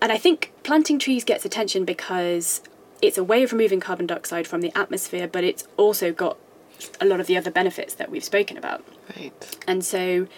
And 0.00 0.12
I 0.12 0.18
think 0.18 0.52
planting 0.62 1.00
trees 1.00 1.24
gets 1.24 1.44
attention 1.44 1.84
because 1.84 2.62
it's 3.02 3.18
a 3.18 3.24
way 3.24 3.42
of 3.42 3.50
removing 3.50 3.80
carbon 3.80 4.06
dioxide 4.06 4.46
from 4.46 4.60
the 4.60 4.70
atmosphere, 4.78 5.26
but 5.26 5.42
it's 5.42 5.66
also 5.76 6.12
got 6.12 6.38
a 7.00 7.04
lot 7.04 7.18
of 7.18 7.26
the 7.26 7.36
other 7.36 7.50
benefits 7.50 7.92
that 7.94 8.08
we've 8.08 8.22
spoken 8.22 8.56
about. 8.56 8.84
Right. 9.16 9.58
And 9.66 9.84
so 9.84 10.28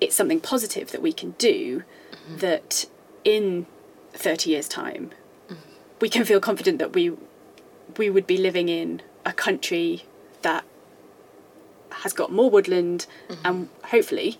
it's 0.00 0.14
something 0.14 0.38
positive 0.38 0.92
that 0.92 1.02
we 1.02 1.12
can 1.12 1.32
do 1.32 1.82
mm-hmm. 2.12 2.36
that 2.36 2.86
in 3.24 3.66
30 4.12 4.50
years' 4.50 4.68
time, 4.68 5.10
mm-hmm. 5.48 5.68
we 6.00 6.08
can 6.08 6.24
feel 6.24 6.38
confident 6.38 6.78
that 6.78 6.92
we 6.92 7.12
we 7.96 8.08
would 8.08 8.28
be 8.28 8.36
living 8.36 8.68
in 8.68 9.02
a 9.24 9.32
country 9.32 10.04
that 10.42 10.64
has 11.90 12.12
got 12.12 12.30
more 12.30 12.48
woodland 12.48 13.08
mm-hmm. 13.28 13.44
and 13.44 13.68
hopefully 13.86 14.38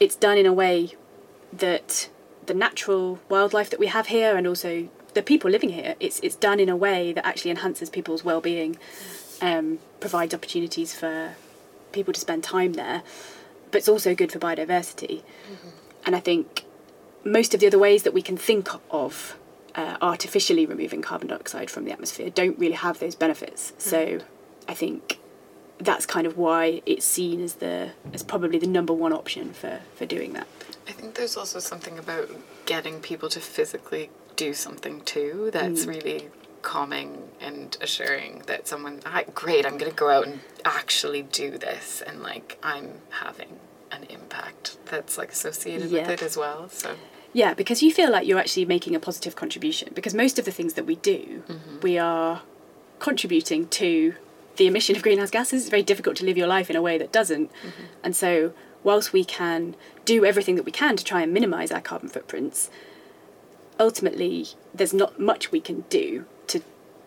it's 0.00 0.16
done 0.16 0.38
in 0.38 0.46
a 0.46 0.52
way 0.52 0.94
that 1.52 2.08
the 2.46 2.54
natural 2.54 3.20
wildlife 3.28 3.70
that 3.70 3.78
we 3.78 3.86
have 3.86 4.08
here 4.08 4.36
and 4.36 4.46
also 4.46 4.88
the 5.14 5.22
people 5.22 5.50
living 5.50 5.70
here 5.70 5.94
it's 6.00 6.18
it's 6.20 6.36
done 6.36 6.58
in 6.58 6.68
a 6.68 6.76
way 6.76 7.12
that 7.12 7.24
actually 7.26 7.50
enhances 7.50 7.90
people's 7.90 8.24
well-being 8.24 8.76
um, 9.40 9.78
provides 10.00 10.34
opportunities 10.34 10.94
for 10.94 11.34
people 11.92 12.12
to 12.12 12.20
spend 12.20 12.42
time 12.42 12.72
there 12.72 13.02
but 13.70 13.78
it's 13.78 13.88
also 13.88 14.14
good 14.14 14.32
for 14.32 14.38
biodiversity 14.38 15.22
mm-hmm. 15.22 15.68
and 16.06 16.16
i 16.16 16.20
think 16.20 16.64
most 17.24 17.52
of 17.54 17.60
the 17.60 17.66
other 17.66 17.78
ways 17.78 18.02
that 18.02 18.14
we 18.14 18.22
can 18.22 18.36
think 18.36 18.68
of 18.90 19.36
uh, 19.74 19.96
artificially 20.00 20.66
removing 20.66 21.02
carbon 21.02 21.28
dioxide 21.28 21.70
from 21.70 21.84
the 21.84 21.92
atmosphere 21.92 22.30
don't 22.30 22.58
really 22.58 22.74
have 22.74 22.98
those 23.00 23.14
benefits 23.14 23.72
mm-hmm. 23.72 23.80
so 23.80 24.18
i 24.68 24.74
think 24.74 25.18
that's 25.80 26.06
kind 26.06 26.26
of 26.26 26.36
why 26.36 26.82
it's 26.86 27.04
seen 27.04 27.40
as 27.40 27.54
the 27.54 27.90
as 28.12 28.22
probably 28.22 28.58
the 28.58 28.66
number 28.66 28.92
one 28.92 29.12
option 29.12 29.52
for 29.52 29.80
for 29.94 30.06
doing 30.06 30.32
that. 30.34 30.46
I 30.86 30.92
think 30.92 31.14
there's 31.14 31.36
also 31.36 31.58
something 31.58 31.98
about 31.98 32.30
getting 32.66 33.00
people 33.00 33.28
to 33.30 33.40
physically 33.40 34.10
do 34.36 34.54
something 34.54 35.02
too 35.02 35.50
that's 35.52 35.84
mm. 35.84 35.88
really 35.88 36.28
calming 36.62 37.28
and 37.42 37.76
assuring 37.82 38.42
that 38.46 38.66
someone 38.66 38.98
ah, 39.04 39.22
great 39.34 39.66
i'm 39.66 39.76
going 39.76 39.90
to 39.90 39.96
go 39.96 40.08
out 40.08 40.26
and 40.26 40.40
actually 40.64 41.20
do 41.20 41.58
this 41.58 42.02
and 42.06 42.22
like 42.22 42.58
i'm 42.62 43.00
having 43.10 43.58
an 43.92 44.04
impact 44.04 44.78
that's 44.86 45.18
like 45.18 45.30
associated 45.30 45.90
yeah. 45.90 46.00
with 46.00 46.10
it 46.10 46.22
as 46.22 46.38
well 46.38 46.70
so 46.70 46.96
yeah 47.34 47.52
because 47.52 47.82
you 47.82 47.92
feel 47.92 48.10
like 48.10 48.26
you're 48.26 48.38
actually 48.38 48.64
making 48.64 48.94
a 48.94 49.00
positive 49.00 49.36
contribution 49.36 49.90
because 49.94 50.14
most 50.14 50.38
of 50.38 50.46
the 50.46 50.52
things 50.52 50.72
that 50.72 50.86
we 50.86 50.96
do 50.96 51.42
mm-hmm. 51.46 51.80
we 51.82 51.98
are 51.98 52.40
contributing 52.98 53.68
to 53.68 54.14
the 54.60 54.66
emission 54.66 54.94
of 54.94 55.02
greenhouse 55.02 55.30
gases, 55.30 55.62
it's 55.62 55.70
very 55.70 55.82
difficult 55.82 56.16
to 56.16 56.24
live 56.24 56.36
your 56.36 56.46
life 56.46 56.68
in 56.68 56.76
a 56.76 56.82
way 56.82 56.98
that 56.98 57.10
doesn't. 57.10 57.50
Mm-hmm. 57.50 57.82
And 58.04 58.14
so, 58.14 58.52
whilst 58.84 59.10
we 59.10 59.24
can 59.24 59.74
do 60.04 60.26
everything 60.26 60.54
that 60.56 60.64
we 60.64 60.70
can 60.70 60.96
to 60.96 61.04
try 61.04 61.22
and 61.22 61.32
minimise 61.32 61.72
our 61.72 61.80
carbon 61.80 62.10
footprints, 62.10 62.68
ultimately 63.80 64.48
there's 64.74 64.92
not 64.92 65.18
much 65.18 65.50
we 65.50 65.62
can 65.62 65.86
do 65.88 66.26
to 66.48 66.60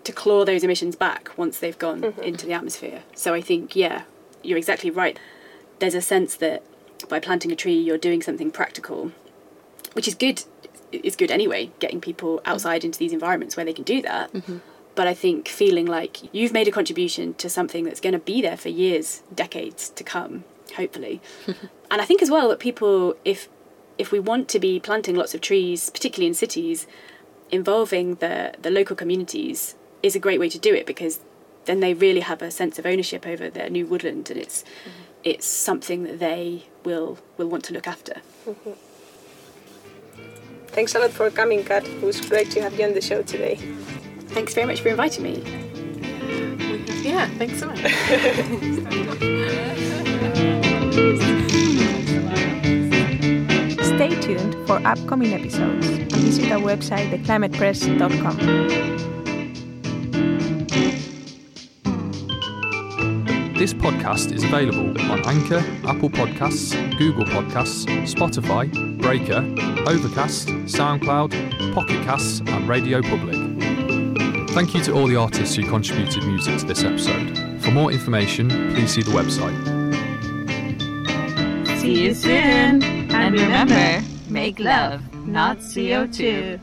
to 0.04 0.12
claw 0.12 0.44
those 0.44 0.64
emissions 0.64 0.96
back 0.96 1.30
once 1.38 1.60
they've 1.60 1.78
gone 1.78 2.02
mm-hmm. 2.02 2.24
into 2.24 2.48
the 2.48 2.54
atmosphere. 2.54 3.04
So 3.14 3.36
I 3.36 3.42
think, 3.42 3.76
yeah, 3.76 4.02
you're 4.42 4.58
exactly 4.58 4.90
right. 4.90 5.20
There's 5.78 5.94
a 5.94 6.02
sense 6.02 6.36
that 6.38 6.64
by 7.08 7.20
planting 7.20 7.52
a 7.52 7.56
tree, 7.56 7.80
you're 7.80 8.00
doing 8.00 8.24
something 8.24 8.50
practical, 8.50 9.12
which 9.94 10.08
is 10.08 10.16
good. 10.16 10.44
Is 10.92 11.16
good 11.16 11.30
anyway. 11.30 11.70
Getting 11.78 12.02
people 12.02 12.42
outside 12.46 12.84
into 12.84 12.98
these 12.98 13.14
environments 13.14 13.56
where 13.56 13.66
they 13.66 13.74
can 13.74 13.84
do 13.84 14.02
that. 14.02 14.34
Mm-hmm 14.34 14.58
but 14.96 15.08
I 15.08 15.14
think 15.14 15.48
feeling 15.48 15.86
like 15.86 16.34
you've 16.34 16.54
made 16.54 16.68
a 16.68 16.72
contribution 16.72 17.34
to 17.36 17.50
something 17.50 17.84
that's 17.84 18.00
going 18.00 18.14
to 18.14 18.20
be 18.20 18.42
there 18.42 18.58
for 18.58 18.70
years, 18.70 19.24
decades 19.34 19.90
to 19.90 20.04
come, 20.04 20.44
hopefully. 20.76 21.22
and 21.48 22.02
I 22.02 22.06
think 22.06 22.22
as 22.22 22.30
well 22.30 22.50
that 22.50 22.60
people, 22.60 23.16
if 23.26 23.50
if 23.98 24.12
we 24.12 24.20
want 24.20 24.50
to 24.50 24.60
be 24.60 24.80
planting 24.80 25.16
lots 25.16 25.34
of 25.34 25.42
trees, 25.42 25.90
particularly 25.90 26.28
in 26.28 26.34
cities, 26.34 26.88
involving 27.52 28.16
the 28.16 28.54
the 28.62 28.72
local 28.72 28.96
communities 28.96 29.76
is 30.02 30.16
a 30.16 30.20
great 30.20 30.40
way 30.40 30.50
to 30.50 30.60
do 30.60 30.74
it 30.74 30.86
because 30.86 31.20
then 31.66 31.80
they 31.80 31.94
really 31.94 32.20
have 32.20 32.42
a 32.42 32.52
sense 32.52 32.78
of 32.78 32.86
ownership 32.86 33.26
over 33.26 33.50
their 33.50 33.70
new 33.70 33.86
woodland, 33.86 34.30
and 34.30 34.40
it's 34.40 34.64
mm-hmm. 34.64 35.04
it's 35.24 35.46
something 35.46 36.04
that 36.04 36.20
they 36.20 36.66
will 36.84 37.18
will 37.38 37.48
want 37.48 37.64
to 37.66 37.74
look 37.74 37.88
after. 37.88 38.22
Mm-hmm. 38.46 38.72
Thanks 40.68 40.96
a 40.96 41.00
lot 41.00 41.12
for 41.12 41.30
coming, 41.30 41.64
Kat. 41.64 41.86
It 41.86 42.02
was 42.02 42.20
great 42.20 42.50
to 42.52 42.62
have 42.62 42.78
you 42.80 42.86
on 42.86 42.94
the 42.94 43.02
show 43.02 43.22
today. 43.22 43.60
Thanks 44.34 44.54
very 44.54 44.66
much 44.68 44.82
for 44.82 44.90
inviting 44.90 45.24
me. 45.24 45.44
Yeah, 47.04 47.28
thanks 47.38 47.60
so 47.60 47.68
much. 47.68 47.78
Stay 53.94 54.20
tuned 54.22 54.56
for 54.66 54.86
upcoming 54.88 55.34
episodes 55.34 55.88
and 55.88 56.12
visit 56.14 56.52
our 56.52 56.60
website, 56.60 57.10
theclimatepress.com. 57.24 58.38
This 63.56 63.74
podcast 63.74 64.34
is 64.34 64.44
available 64.44 65.00
on 65.12 65.26
Anchor, 65.26 65.64
Apple 65.88 66.10
Podcasts, 66.10 66.74
Google 66.98 67.26
Podcasts, 67.26 67.86
Spotify, 68.12 68.68
Breaker, 69.00 69.40
Overcast, 69.90 70.48
SoundCloud, 70.48 71.74
Pocket 71.74 72.04
Casts, 72.04 72.42
and 72.42 72.68
Radio 72.68 73.02
Public. 73.02 73.43
Thank 74.54 74.76
you 74.76 74.84
to 74.84 74.94
all 74.94 75.08
the 75.08 75.16
artists 75.16 75.56
who 75.56 75.68
contributed 75.68 76.26
music 76.26 76.60
to 76.60 76.66
this 76.66 76.84
episode. 76.84 77.36
For 77.64 77.72
more 77.72 77.92
information, 77.92 78.50
please 78.76 78.94
see 78.94 79.02
the 79.02 79.10
website. 79.10 79.58
See 81.80 82.04
you 82.04 82.14
soon! 82.14 82.84
And 82.84 83.34
remember, 83.34 84.04
make 84.30 84.60
love, 84.60 85.02
not 85.26 85.58
CO2. 85.58 86.60